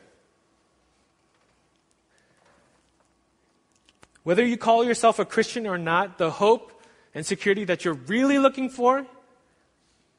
Whether 4.25 4.45
you 4.45 4.57
call 4.57 4.85
yourself 4.85 5.21
a 5.21 5.25
Christian 5.25 5.69
or 5.69 5.79
not, 5.79 6.19
the 6.19 6.33
hope 6.33 6.83
and 7.15 7.25
security 7.25 7.63
that 7.67 7.85
you're 7.85 8.01
really 8.09 8.41
looking 8.41 8.69
for 8.69 9.07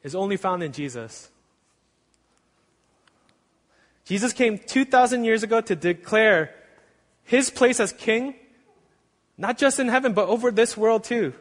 is 0.02 0.14
only 0.14 0.38
found 0.38 0.62
in 0.62 0.72
Jesus. 0.72 1.28
Jesus 4.06 4.32
came 4.32 4.58
2,000 4.58 5.24
years 5.24 5.42
ago 5.42 5.60
to 5.60 5.74
declare 5.74 6.54
his 7.24 7.50
place 7.50 7.80
as 7.80 7.92
king, 7.92 8.36
not 9.36 9.58
just 9.58 9.80
in 9.80 9.88
heaven, 9.88 10.12
but 10.14 10.28
over 10.28 10.52
this 10.52 10.76
world 10.76 11.02
too. 11.02 11.34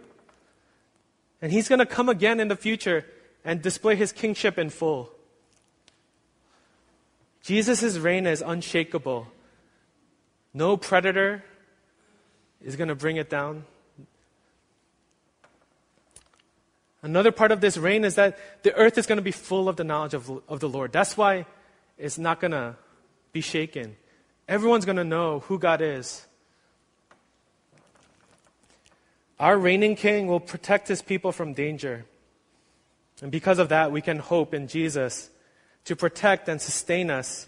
And 1.41 1.51
he's 1.51 1.69
going 1.69 1.79
to 1.79 1.85
come 1.85 2.09
again 2.09 2.39
in 2.39 2.47
the 2.47 2.55
future 2.55 3.05
and 3.45 3.61
display 3.61 3.95
his 3.95 4.11
kingship 4.11 4.57
in 4.57 4.71
full. 4.71 5.11
Jesus' 7.43 7.97
reign 7.97 8.25
is 8.25 8.41
unshakable. 8.41 9.27
No 10.51 10.75
predator 10.75 11.43
is 12.63 12.75
going 12.75 12.87
to 12.87 12.95
bring 12.95 13.17
it 13.17 13.29
down. 13.29 13.65
Another 17.03 17.31
part 17.31 17.51
of 17.51 17.61
this 17.61 17.77
reign 17.77 18.03
is 18.03 18.15
that 18.15 18.39
the 18.63 18.73
earth 18.73 18.97
is 18.97 19.05
going 19.05 19.17
to 19.17 19.21
be 19.21 19.31
full 19.31 19.69
of 19.69 19.75
the 19.75 19.83
knowledge 19.83 20.15
of, 20.15 20.41
of 20.49 20.59
the 20.59 20.67
Lord. 20.67 20.91
That's 20.91 21.15
why 21.15 21.45
it's 21.97 22.17
not 22.17 22.39
going 22.39 22.51
to 22.51 22.75
be 23.31 23.41
shaken. 23.41 23.95
Everyone's 24.47 24.85
going 24.85 24.97
to 24.97 25.03
know 25.03 25.39
who 25.39 25.59
God 25.59 25.81
is. 25.81 26.25
Our 29.39 29.57
reigning 29.57 29.95
king 29.95 30.27
will 30.27 30.39
protect 30.39 30.87
his 30.87 31.01
people 31.01 31.31
from 31.31 31.53
danger. 31.53 32.05
And 33.21 33.31
because 33.31 33.59
of 33.59 33.69
that, 33.69 33.91
we 33.91 34.01
can 34.01 34.19
hope 34.19 34.53
in 34.53 34.67
Jesus 34.67 35.29
to 35.85 35.95
protect 35.95 36.47
and 36.47 36.61
sustain 36.61 37.09
us 37.09 37.47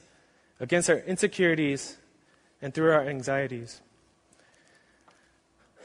against 0.60 0.90
our 0.90 0.98
insecurities 1.00 1.98
and 2.62 2.74
through 2.74 2.92
our 2.92 3.08
anxieties. 3.08 3.82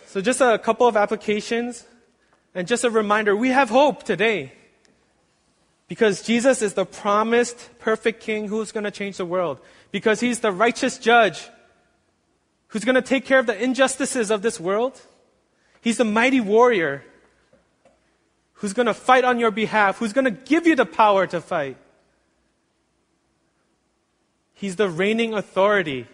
So, 0.06 0.20
just 0.20 0.40
a 0.40 0.58
couple 0.58 0.86
of 0.86 0.96
applications 0.96 1.86
And 2.54 2.68
just 2.68 2.84
a 2.84 2.90
reminder, 2.90 3.34
we 3.34 3.48
have 3.48 3.70
hope 3.70 4.02
today. 4.02 4.52
Because 5.92 6.22
Jesus 6.22 6.62
is 6.62 6.72
the 6.72 6.86
promised 6.86 7.68
perfect 7.78 8.22
king 8.22 8.48
who's 8.48 8.72
going 8.72 8.84
to 8.84 8.90
change 8.90 9.18
the 9.18 9.26
world. 9.26 9.60
Because 9.90 10.20
he's 10.20 10.40
the 10.40 10.50
righteous 10.50 10.96
judge 10.96 11.50
who's 12.68 12.82
going 12.82 12.94
to 12.94 13.02
take 13.02 13.26
care 13.26 13.38
of 13.38 13.44
the 13.44 13.62
injustices 13.62 14.30
of 14.30 14.40
this 14.40 14.58
world. 14.58 14.98
He's 15.82 15.98
the 15.98 16.06
mighty 16.06 16.40
warrior 16.40 17.04
who's 18.54 18.72
going 18.72 18.86
to 18.86 18.94
fight 18.94 19.24
on 19.24 19.38
your 19.38 19.50
behalf, 19.50 19.98
who's 19.98 20.14
going 20.14 20.24
to 20.24 20.30
give 20.30 20.66
you 20.66 20.76
the 20.76 20.86
power 20.86 21.26
to 21.26 21.42
fight. 21.42 21.76
He's 24.54 24.76
the 24.76 24.88
reigning 24.88 25.34
authority. 25.34 26.06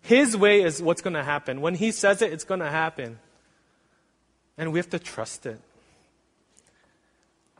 His 0.00 0.34
way 0.34 0.62
is 0.62 0.80
what's 0.80 1.02
going 1.02 1.12
to 1.12 1.22
happen. 1.22 1.60
When 1.60 1.74
He 1.74 1.90
says 1.90 2.22
it, 2.22 2.32
it's 2.32 2.44
going 2.44 2.60
to 2.60 2.70
happen. 2.70 3.18
And 4.56 4.72
we 4.72 4.78
have 4.78 4.88
to 4.88 4.98
trust 4.98 5.44
it. 5.44 5.60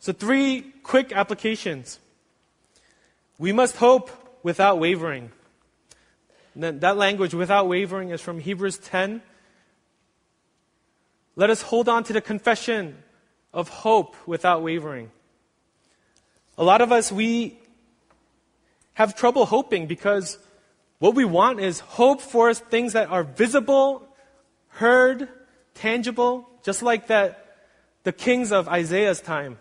So, 0.00 0.12
three 0.12 0.72
quick 0.82 1.12
applications. 1.12 1.98
We 3.38 3.52
must 3.52 3.76
hope 3.76 4.10
without 4.42 4.78
wavering. 4.78 5.32
That 6.54 6.96
language, 6.96 7.34
without 7.34 7.68
wavering, 7.68 8.10
is 8.10 8.20
from 8.20 8.38
Hebrews 8.38 8.78
10. 8.78 9.20
Let 11.34 11.50
us 11.50 11.60
hold 11.60 11.88
on 11.88 12.04
to 12.04 12.14
the 12.14 12.22
confession 12.22 12.96
of 13.52 13.68
hope 13.68 14.16
without 14.26 14.62
wavering. 14.62 15.10
A 16.56 16.64
lot 16.64 16.80
of 16.80 16.92
us, 16.92 17.12
we 17.12 17.58
have 18.94 19.14
trouble 19.14 19.44
hoping 19.44 19.86
because 19.86 20.38
what 20.98 21.14
we 21.14 21.26
want 21.26 21.60
is 21.60 21.80
hope 21.80 22.22
for 22.22 22.54
things 22.54 22.94
that 22.94 23.10
are 23.10 23.22
visible, 23.22 24.08
heard, 24.68 25.28
tangible, 25.74 26.48
just 26.62 26.82
like 26.82 27.08
that 27.08 27.58
the 28.04 28.12
kings 28.12 28.52
of 28.52 28.68
Isaiah's 28.68 29.20
time. 29.20 29.58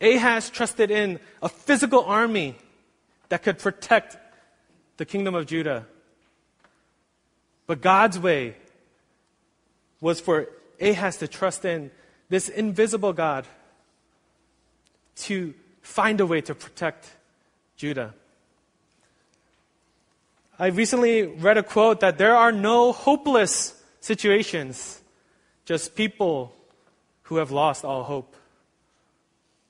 Ahaz 0.00 0.50
trusted 0.50 0.90
in 0.90 1.20
a 1.42 1.48
physical 1.48 2.04
army 2.04 2.56
that 3.28 3.42
could 3.42 3.58
protect 3.58 4.16
the 4.96 5.04
kingdom 5.04 5.34
of 5.34 5.46
Judah. 5.46 5.86
But 7.66 7.80
God's 7.80 8.18
way 8.18 8.56
was 10.00 10.20
for 10.20 10.48
Ahaz 10.80 11.16
to 11.18 11.28
trust 11.28 11.64
in 11.64 11.90
this 12.28 12.48
invisible 12.48 13.12
God 13.12 13.46
to 15.16 15.54
find 15.80 16.20
a 16.20 16.26
way 16.26 16.40
to 16.42 16.54
protect 16.54 17.10
Judah. 17.76 18.14
I 20.58 20.68
recently 20.68 21.22
read 21.22 21.58
a 21.58 21.62
quote 21.62 22.00
that 22.00 22.18
there 22.18 22.34
are 22.34 22.52
no 22.52 22.92
hopeless 22.92 23.82
situations, 24.00 25.00
just 25.64 25.94
people 25.94 26.54
who 27.24 27.36
have 27.36 27.50
lost 27.50 27.84
all 27.84 28.04
hope. 28.04 28.34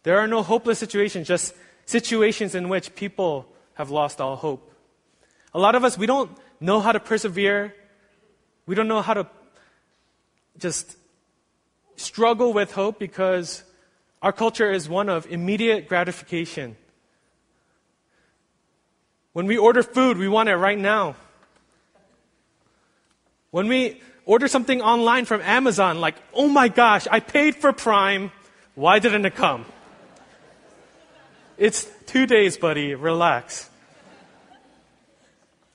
There 0.06 0.20
are 0.20 0.28
no 0.28 0.44
hopeless 0.44 0.78
situations, 0.78 1.26
just 1.26 1.52
situations 1.84 2.54
in 2.54 2.68
which 2.68 2.94
people 2.94 3.44
have 3.74 3.90
lost 3.90 4.20
all 4.20 4.36
hope. 4.36 4.72
A 5.52 5.58
lot 5.58 5.74
of 5.74 5.82
us, 5.82 5.98
we 5.98 6.06
don't 6.06 6.30
know 6.60 6.78
how 6.78 6.92
to 6.92 7.00
persevere. 7.00 7.74
We 8.66 8.76
don't 8.76 8.86
know 8.86 9.02
how 9.02 9.14
to 9.14 9.26
just 10.58 10.96
struggle 11.96 12.52
with 12.52 12.70
hope 12.70 13.00
because 13.00 13.64
our 14.22 14.30
culture 14.30 14.70
is 14.70 14.88
one 14.88 15.08
of 15.08 15.26
immediate 15.26 15.88
gratification. 15.88 16.76
When 19.32 19.46
we 19.46 19.58
order 19.58 19.82
food, 19.82 20.18
we 20.18 20.28
want 20.28 20.48
it 20.48 20.54
right 20.54 20.78
now. 20.78 21.16
When 23.50 23.66
we 23.66 24.00
order 24.24 24.46
something 24.46 24.80
online 24.82 25.24
from 25.24 25.40
Amazon, 25.42 26.00
like, 26.00 26.14
oh 26.32 26.46
my 26.46 26.68
gosh, 26.68 27.08
I 27.10 27.18
paid 27.18 27.56
for 27.56 27.72
Prime, 27.72 28.30
why 28.76 29.00
didn't 29.00 29.26
it 29.26 29.34
come? 29.34 29.66
It's 31.58 31.88
two 32.04 32.26
days, 32.26 32.58
buddy, 32.58 32.94
relax. 32.94 33.70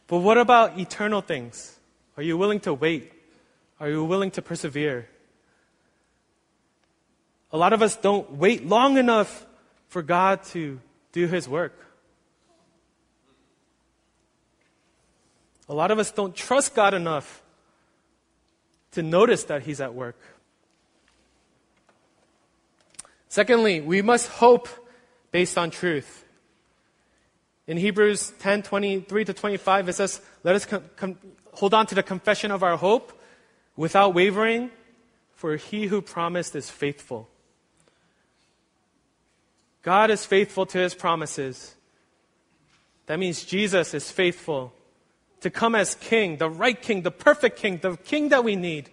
But 0.05 0.19
what 0.19 0.37
about 0.37 0.77
eternal 0.77 1.21
things? 1.21 1.75
Are 2.17 2.23
you 2.23 2.37
willing 2.37 2.59
to 2.61 2.73
wait? 2.73 3.11
Are 3.79 3.89
you 3.89 4.03
willing 4.03 4.29
to 4.31 4.43
persevere? 4.43 5.07
A 7.51 7.57
lot 7.57 7.73
of 7.73 7.81
us 7.81 7.95
don't 7.95 8.29
wait 8.33 8.67
long 8.67 8.97
enough 8.97 9.45
for 9.87 10.03
God 10.03 10.43
to 10.53 10.79
do 11.13 11.25
His 11.27 11.49
work. 11.49 11.73
A 15.67 15.73
lot 15.73 15.89
of 15.89 15.97
us 15.97 16.11
don't 16.11 16.35
trust 16.35 16.75
God 16.75 16.93
enough 16.93 17.41
to 18.91 19.01
notice 19.01 19.45
that 19.45 19.63
He's 19.63 19.81
at 19.81 19.95
work. 19.95 20.19
Secondly, 23.29 23.81
we 23.81 24.03
must 24.03 24.27
hope 24.27 24.67
based 25.31 25.57
on 25.57 25.71
truth. 25.71 26.25
In 27.67 27.77
Hebrews 27.77 28.33
10 28.39 28.63
23 28.63 29.25
to 29.25 29.33
25, 29.33 29.89
it 29.89 29.93
says, 29.93 30.21
Let 30.43 30.55
us 30.55 30.65
com- 30.65 30.83
com- 30.95 31.17
hold 31.53 31.73
on 31.73 31.85
to 31.87 31.95
the 31.95 32.03
confession 32.03 32.51
of 32.51 32.63
our 32.63 32.77
hope 32.77 33.13
without 33.75 34.13
wavering, 34.13 34.71
for 35.33 35.55
he 35.55 35.87
who 35.87 36.01
promised 36.01 36.55
is 36.55 36.69
faithful. 36.69 37.29
God 39.83 40.11
is 40.11 40.25
faithful 40.25 40.65
to 40.67 40.77
his 40.77 40.93
promises. 40.93 41.75
That 43.07 43.19
means 43.19 43.43
Jesus 43.43 43.93
is 43.93 44.11
faithful 44.11 44.73
to 45.41 45.49
come 45.49 45.73
as 45.73 45.95
king, 45.95 46.37
the 46.37 46.49
right 46.49 46.79
king, 46.79 47.01
the 47.01 47.11
perfect 47.11 47.57
king, 47.57 47.79
the 47.79 47.97
king 47.97 48.29
that 48.29 48.43
we 48.43 48.55
need 48.55 48.89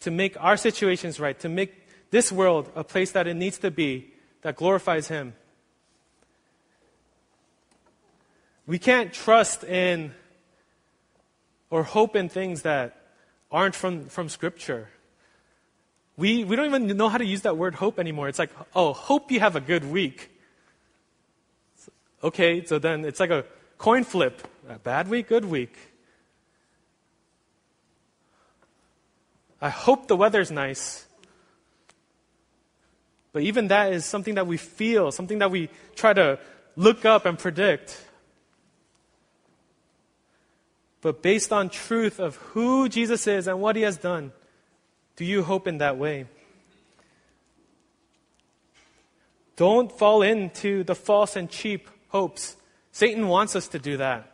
to 0.00 0.10
make 0.10 0.40
our 0.40 0.56
situations 0.56 1.18
right, 1.18 1.38
to 1.40 1.48
make 1.48 1.74
this 2.10 2.30
world 2.30 2.70
a 2.76 2.84
place 2.84 3.10
that 3.12 3.26
it 3.26 3.34
needs 3.34 3.58
to 3.58 3.70
be, 3.70 4.13
that 4.44 4.56
glorifies 4.56 5.08
him. 5.08 5.32
We 8.66 8.78
can't 8.78 9.12
trust 9.12 9.64
in 9.64 10.12
or 11.70 11.82
hope 11.82 12.14
in 12.14 12.28
things 12.28 12.62
that 12.62 12.94
aren't 13.50 13.74
from, 13.74 14.06
from 14.06 14.28
Scripture. 14.28 14.88
We, 16.18 16.44
we 16.44 16.56
don't 16.56 16.66
even 16.66 16.94
know 16.96 17.08
how 17.08 17.16
to 17.16 17.24
use 17.24 17.42
that 17.42 17.56
word 17.56 17.74
hope 17.74 17.98
anymore. 17.98 18.28
It's 18.28 18.38
like, 18.38 18.50
oh, 18.76 18.92
hope 18.92 19.32
you 19.32 19.40
have 19.40 19.56
a 19.56 19.60
good 19.60 19.90
week. 19.90 20.30
Okay, 22.22 22.64
so 22.66 22.78
then 22.78 23.06
it's 23.06 23.20
like 23.20 23.30
a 23.30 23.46
coin 23.78 24.04
flip. 24.04 24.46
A 24.68 24.78
bad 24.78 25.08
week, 25.08 25.28
good 25.28 25.46
week. 25.46 25.74
I 29.60 29.70
hope 29.70 30.06
the 30.06 30.16
weather's 30.16 30.50
nice. 30.50 31.06
But 33.34 33.42
even 33.42 33.66
that 33.68 33.92
is 33.92 34.04
something 34.04 34.36
that 34.36 34.46
we 34.46 34.56
feel, 34.56 35.10
something 35.10 35.40
that 35.40 35.50
we 35.50 35.68
try 35.96 36.12
to 36.12 36.38
look 36.76 37.04
up 37.04 37.26
and 37.26 37.36
predict. 37.36 38.00
But 41.02 41.20
based 41.20 41.52
on 41.52 41.68
truth 41.68 42.20
of 42.20 42.36
who 42.36 42.88
Jesus 42.88 43.26
is 43.26 43.48
and 43.48 43.60
what 43.60 43.74
he 43.74 43.82
has 43.82 43.96
done, 43.96 44.32
do 45.16 45.24
you 45.24 45.42
hope 45.42 45.66
in 45.66 45.78
that 45.78 45.98
way? 45.98 46.26
Don't 49.56 49.90
fall 49.90 50.22
into 50.22 50.84
the 50.84 50.94
false 50.94 51.34
and 51.34 51.50
cheap 51.50 51.90
hopes. 52.10 52.56
Satan 52.92 53.26
wants 53.26 53.56
us 53.56 53.66
to 53.68 53.80
do 53.80 53.96
that. 53.96 54.30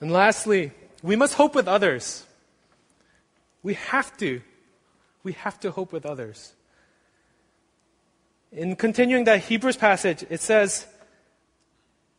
And 0.00 0.10
lastly, 0.10 0.72
we 1.04 1.14
must 1.14 1.34
hope 1.34 1.54
with 1.54 1.68
others. 1.68 2.26
We 3.62 3.74
have 3.74 4.16
to. 4.16 4.42
We 5.22 5.32
have 5.32 5.58
to 5.60 5.70
hope 5.70 5.92
with 5.92 6.06
others. 6.06 6.54
In 8.50 8.76
continuing 8.76 9.24
that 9.24 9.40
Hebrews 9.40 9.76
passage, 9.76 10.24
it 10.30 10.40
says, 10.40 10.86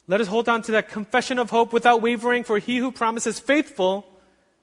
Let 0.07 0.21
us 0.21 0.27
hold 0.27 0.47
on 0.47 0.62
to 0.63 0.71
that 0.73 0.89
confession 0.89 1.39
of 1.39 1.49
hope 1.49 1.73
without 1.73 2.01
wavering, 2.01 2.43
for 2.43 2.59
he 2.59 2.77
who 2.77 2.91
promises 2.91 3.39
faithful 3.39 4.05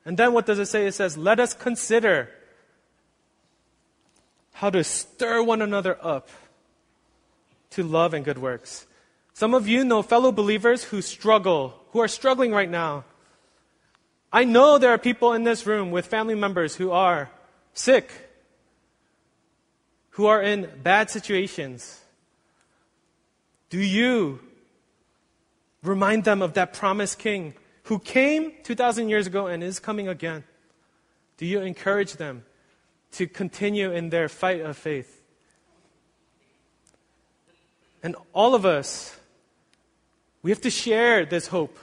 and 0.07 0.16
then 0.16 0.33
what 0.33 0.46
does 0.46 0.61
it 0.61 0.66
say? 0.66 0.87
It 0.87 0.94
says, 0.94 1.18
Let 1.18 1.40
us 1.40 1.53
consider 1.53 2.31
how 4.53 4.70
to 4.70 4.85
stir 4.85 5.42
one 5.42 5.61
another 5.61 5.99
up 6.01 6.31
to 7.70 7.83
love 7.83 8.14
and 8.14 8.25
good 8.25 8.38
works. 8.38 8.87
Some 9.35 9.53
of 9.53 9.68
you 9.68 9.85
know 9.85 10.03
fellow 10.03 10.31
believers 10.31 10.85
who 10.85 11.03
struggle, 11.03 11.75
who 11.90 12.01
are 12.01 12.09
struggling 12.09 12.53
right 12.53 12.70
now. 12.70 13.05
I 14.33 14.44
know 14.44 14.79
there 14.79 14.92
are 14.92 14.99
people 14.99 15.33
in 15.33 15.42
this 15.42 15.66
room 15.66 15.90
with 15.90 16.07
family 16.07 16.37
members 16.37 16.77
who 16.77 16.92
are 16.92 17.29
sick, 17.75 18.11
who 20.17 20.25
are 20.25 20.41
in 20.41 20.67
bad 20.83 21.11
situations. 21.11 22.01
Do 23.69 23.79
you 23.79 24.41
remind 25.83 26.25
them 26.25 26.41
of 26.41 26.55
that 26.55 26.73
promised 26.73 27.19
king 27.19 27.53
who 27.83 27.99
came 27.99 28.53
2,000 28.63 29.11
years 29.11 29.27
ago 29.27 29.47
and 29.47 29.63
is 29.63 29.79
coming 29.79 30.09
again, 30.09 30.45
do 31.37 31.45
you 31.45 31.61
encourage 31.61 32.15
them 32.15 32.47
to 33.13 33.27
continue 33.27 33.93
in 33.93 34.09
their 34.09 34.31
fight 34.31 34.63
of 34.63 34.79
faith? 34.79 35.21
And 38.03 38.17
all 38.33 38.55
of 38.55 38.65
us, 38.65 39.21
we 40.43 40.51
have 40.51 40.63
to 40.63 40.71
share 40.71 41.27
this 41.27 41.49
hope. 41.49 41.79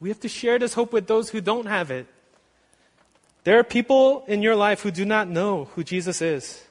We 0.00 0.08
have 0.08 0.20
to 0.20 0.30
share 0.30 0.58
this 0.58 0.72
hope 0.72 0.94
with 0.94 1.06
those 1.06 1.28
who 1.28 1.42
don't 1.42 1.66
have 1.66 1.90
it. 1.90 2.06
There 3.44 3.58
are 3.58 3.64
people 3.64 4.24
in 4.26 4.42
your 4.42 4.56
life 4.56 4.82
who 4.82 4.90
do 4.90 5.04
not 5.04 5.28
know 5.28 5.64
who 5.74 5.82
Jesus 5.82 6.20
is. 6.20 6.62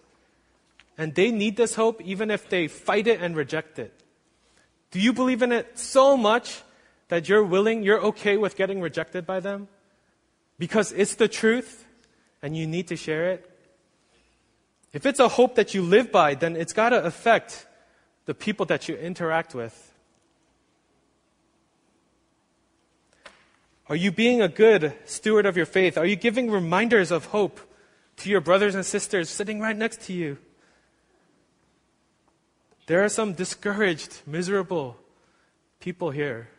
And 0.98 1.16
they 1.16 1.32
need 1.32 1.56
this 1.56 1.76
hope 1.76 2.02
even 2.02 2.30
if 2.30 2.50
they 2.50 2.68
fight 2.68 3.08
it 3.08 3.22
and 3.22 3.36
reject 3.36 3.80
it. 3.80 3.94
Do 4.92 5.00
you 5.00 5.14
believe 5.14 5.42
in 5.42 5.52
it 5.52 5.80
so 5.80 6.18
much 6.18 6.62
that 7.08 7.30
you're 7.30 7.44
willing, 7.44 7.84
you're 7.84 8.02
okay 8.02 8.38
with 8.38 8.56
getting 8.56 8.82
rejected 8.82 9.26
by 9.26 9.40
them? 9.40 9.68
Because 10.58 10.92
it's 10.92 11.16
the 11.16 11.28
truth 11.28 11.86
and 12.42 12.56
you 12.56 12.68
need 12.68 12.88
to 12.90 12.96
share 12.96 13.32
it? 13.32 13.50
If 14.92 15.06
it's 15.06 15.20
a 15.20 15.28
hope 15.28 15.56
that 15.56 15.74
you 15.74 15.82
live 15.82 16.12
by, 16.12 16.36
then 16.36 16.56
it's 16.56 16.74
got 16.74 16.90
to 16.90 17.04
affect 17.04 17.68
the 18.26 18.34
people 18.34 18.66
that 18.68 18.88
you 18.88 18.96
interact 18.96 19.56
with. 19.56 19.89
Are 23.90 23.96
you 23.96 24.12
being 24.12 24.40
a 24.40 24.48
good 24.48 24.94
steward 25.06 25.48
of 25.48 25.58
your 25.58 25.66
faith? 25.66 25.98
Are 25.98 26.06
you 26.06 26.16
giving 26.16 26.52
reminders 26.52 27.10
of 27.10 27.26
hope 27.26 27.60
to 28.18 28.30
your 28.30 28.40
brothers 28.40 28.76
and 28.76 28.86
sisters 28.86 29.30
sitting 29.30 29.60
right 29.60 29.76
next 29.76 30.02
to 30.02 30.14
you? 30.14 30.38
There 32.86 33.04
are 33.04 33.10
some 33.10 33.34
discouraged, 33.34 34.22
miserable 34.28 34.96
people 35.80 36.12
here. 36.12 36.50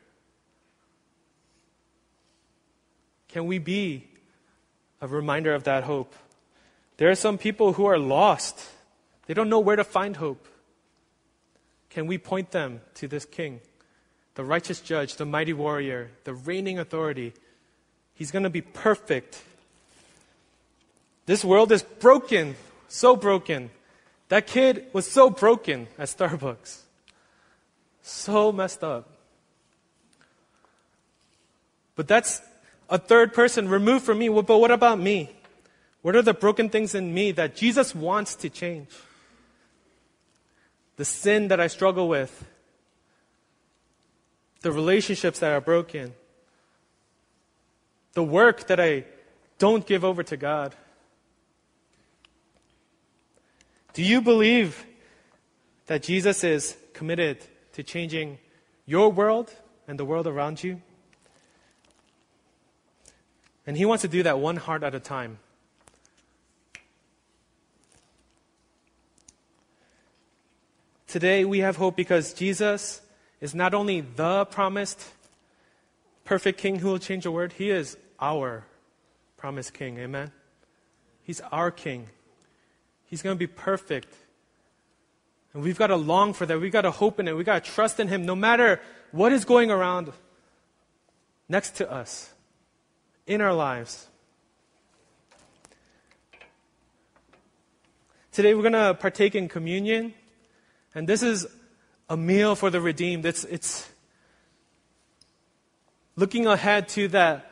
Can 3.28 3.46
we 3.46 3.58
be 3.58 4.08
a 5.00 5.06
reminder 5.06 5.54
of 5.54 5.64
that 5.64 5.84
hope? 5.84 6.14
There 6.96 7.10
are 7.10 7.14
some 7.14 7.38
people 7.38 7.74
who 7.74 7.86
are 7.86 7.98
lost. 7.98 8.60
They 9.26 9.34
don't 9.34 9.48
know 9.48 9.60
where 9.60 9.76
to 9.76 9.84
find 9.84 10.16
hope. 10.16 10.48
Can 11.90 12.08
we 12.08 12.18
point 12.18 12.50
them 12.50 12.80
to 12.94 13.06
this 13.06 13.24
King? 13.24 13.60
The 14.40 14.46
righteous 14.46 14.80
judge, 14.80 15.16
the 15.16 15.26
mighty 15.26 15.52
warrior, 15.52 16.10
the 16.24 16.32
reigning 16.32 16.78
authority. 16.78 17.34
He's 18.14 18.30
going 18.30 18.44
to 18.44 18.48
be 18.48 18.62
perfect. 18.62 19.42
This 21.26 21.44
world 21.44 21.70
is 21.72 21.82
broken, 21.82 22.56
so 22.88 23.16
broken. 23.16 23.68
That 24.30 24.46
kid 24.46 24.86
was 24.94 25.06
so 25.06 25.28
broken 25.28 25.88
at 25.98 26.08
Starbucks. 26.08 26.78
So 28.00 28.50
messed 28.50 28.82
up. 28.82 29.10
But 31.94 32.08
that's 32.08 32.40
a 32.88 32.96
third 32.96 33.34
person 33.34 33.68
removed 33.68 34.06
from 34.06 34.20
me. 34.20 34.30
But 34.30 34.56
what 34.56 34.70
about 34.70 34.98
me? 34.98 35.32
What 36.00 36.16
are 36.16 36.22
the 36.22 36.32
broken 36.32 36.70
things 36.70 36.94
in 36.94 37.12
me 37.12 37.32
that 37.32 37.56
Jesus 37.56 37.94
wants 37.94 38.36
to 38.36 38.48
change? 38.48 38.88
The 40.96 41.04
sin 41.04 41.48
that 41.48 41.60
I 41.60 41.66
struggle 41.66 42.08
with, 42.08 42.42
the 44.62 44.72
relationships 44.72 45.38
that 45.38 45.52
are 45.52 45.60
broken, 45.60 46.12
the 48.12 48.22
work 48.22 48.66
that 48.66 48.78
I 48.78 49.04
don't 49.58 49.86
give 49.86 50.04
over 50.04 50.22
to 50.22 50.36
God. 50.36 50.74
Do 53.92 54.02
you 54.02 54.20
believe 54.20 54.86
that 55.86 56.02
Jesus 56.02 56.44
is 56.44 56.76
committed 56.92 57.38
to 57.72 57.82
changing 57.82 58.38
your 58.86 59.10
world 59.10 59.52
and 59.88 59.98
the 59.98 60.04
world 60.04 60.26
around 60.26 60.62
you? 60.62 60.80
And 63.66 63.76
He 63.76 63.84
wants 63.84 64.02
to 64.02 64.08
do 64.08 64.22
that 64.22 64.38
one 64.38 64.56
heart 64.56 64.82
at 64.82 64.94
a 64.94 65.00
time. 65.00 65.38
Today 71.06 71.44
we 71.44 71.58
have 71.58 71.76
hope 71.76 71.96
because 71.96 72.32
Jesus 72.32 73.00
is 73.40 73.54
not 73.54 73.74
only 73.74 74.00
the 74.00 74.44
promised 74.46 75.02
perfect 76.24 76.58
king 76.58 76.78
who 76.78 76.88
will 76.88 76.98
change 76.98 77.24
the 77.24 77.30
world, 77.30 77.52
he 77.52 77.70
is 77.70 77.96
our 78.20 78.64
promised 79.36 79.74
king. 79.74 79.98
Amen? 79.98 80.30
He's 81.22 81.40
our 81.52 81.70
king. 81.70 82.08
He's 83.06 83.22
going 83.22 83.34
to 83.34 83.38
be 83.38 83.46
perfect. 83.46 84.14
And 85.52 85.62
we've 85.62 85.78
got 85.78 85.88
to 85.88 85.96
long 85.96 86.32
for 86.32 86.46
that. 86.46 86.60
We've 86.60 86.72
got 86.72 86.82
to 86.82 86.90
hope 86.90 87.18
in 87.18 87.26
it. 87.26 87.36
We've 87.36 87.46
got 87.46 87.64
to 87.64 87.70
trust 87.70 87.98
in 87.98 88.08
him 88.08 88.24
no 88.24 88.36
matter 88.36 88.80
what 89.10 89.32
is 89.32 89.44
going 89.44 89.70
around 89.70 90.12
next 91.48 91.76
to 91.76 91.90
us 91.90 92.32
in 93.26 93.40
our 93.40 93.54
lives. 93.54 94.06
Today 98.32 98.54
we're 98.54 98.62
going 98.62 98.72
to 98.74 98.94
partake 98.94 99.34
in 99.34 99.48
communion. 99.48 100.14
And 100.94 101.08
this 101.08 101.22
is 101.22 101.46
a 102.10 102.16
meal 102.16 102.56
for 102.56 102.68
the 102.70 102.80
redeemed. 102.80 103.24
It's, 103.24 103.44
it's 103.44 103.88
looking 106.16 106.46
ahead 106.46 106.88
to 106.90 107.06
that, 107.08 107.46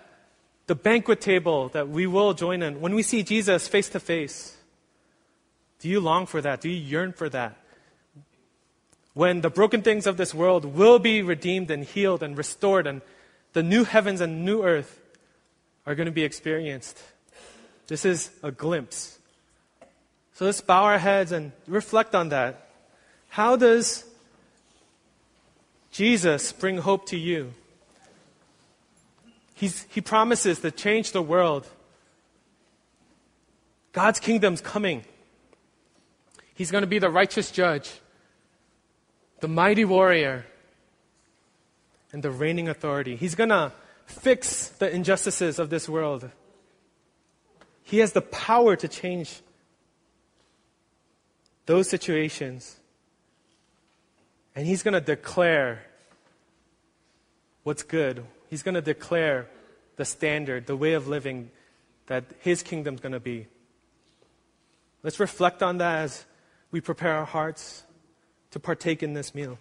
the 0.66 0.74
banquet 0.74 1.20
table 1.20 1.68
that 1.68 1.88
we 1.88 2.08
will 2.08 2.34
join 2.34 2.62
in. 2.62 2.80
When 2.80 2.94
we 2.94 3.04
see 3.04 3.22
Jesus 3.22 3.68
face 3.68 3.88
to 3.90 4.00
face, 4.00 4.56
do 5.78 5.88
you 5.88 6.00
long 6.00 6.26
for 6.26 6.42
that? 6.42 6.60
Do 6.60 6.68
you 6.68 6.76
yearn 6.76 7.12
for 7.12 7.28
that? 7.28 7.56
When 9.14 9.40
the 9.42 9.50
broken 9.50 9.82
things 9.82 10.06
of 10.06 10.16
this 10.16 10.34
world 10.34 10.64
will 10.64 10.98
be 10.98 11.22
redeemed 11.22 11.70
and 11.70 11.84
healed 11.84 12.22
and 12.22 12.36
restored, 12.36 12.86
and 12.86 13.00
the 13.52 13.62
new 13.62 13.84
heavens 13.84 14.20
and 14.20 14.44
new 14.44 14.62
earth 14.62 15.00
are 15.86 15.94
going 15.94 16.06
to 16.06 16.12
be 16.12 16.24
experienced. 16.24 17.00
This 17.86 18.04
is 18.04 18.30
a 18.42 18.50
glimpse. 18.50 19.18
So 20.34 20.44
let's 20.44 20.60
bow 20.60 20.84
our 20.84 20.98
heads 20.98 21.32
and 21.32 21.52
reflect 21.66 22.14
on 22.14 22.28
that. 22.30 22.68
How 23.28 23.56
does 23.56 24.04
Jesus 25.98 26.52
bring 26.52 26.78
hope 26.78 27.06
to 27.06 27.16
you. 27.16 27.54
He's, 29.54 29.84
he 29.90 30.00
promises 30.00 30.60
to 30.60 30.70
change 30.70 31.10
the 31.10 31.20
world. 31.20 31.66
God's 33.90 34.20
kingdom's 34.20 34.60
coming. 34.60 35.02
He's 36.54 36.70
going 36.70 36.82
to 36.82 36.86
be 36.86 37.00
the 37.00 37.10
righteous 37.10 37.50
judge, 37.50 37.90
the 39.40 39.48
mighty 39.48 39.84
warrior, 39.84 40.46
and 42.12 42.22
the 42.22 42.30
reigning 42.30 42.68
authority. 42.68 43.16
He's 43.16 43.34
going 43.34 43.50
to 43.50 43.72
fix 44.06 44.68
the 44.68 44.88
injustices 44.94 45.58
of 45.58 45.68
this 45.68 45.88
world. 45.88 46.30
He 47.82 47.98
has 47.98 48.12
the 48.12 48.22
power 48.22 48.76
to 48.76 48.86
change 48.86 49.40
those 51.66 51.88
situations. 51.88 52.76
And 54.54 54.64
he's 54.64 54.84
going 54.84 54.94
to 54.94 55.00
declare 55.00 55.87
what's 57.68 57.82
good. 57.82 58.24
He's 58.48 58.62
going 58.62 58.76
to 58.76 58.80
declare 58.80 59.46
the 59.96 60.06
standard, 60.06 60.66
the 60.66 60.74
way 60.74 60.94
of 60.94 61.06
living 61.06 61.50
that 62.06 62.24
his 62.40 62.62
kingdom's 62.62 63.00
going 63.00 63.12
to 63.12 63.20
be. 63.20 63.46
Let's 65.02 65.20
reflect 65.20 65.62
on 65.62 65.76
that 65.76 65.98
as 65.98 66.24
we 66.70 66.80
prepare 66.80 67.12
our 67.12 67.26
hearts 67.26 67.82
to 68.52 68.58
partake 68.58 69.02
in 69.02 69.12
this 69.12 69.34
meal. 69.34 69.58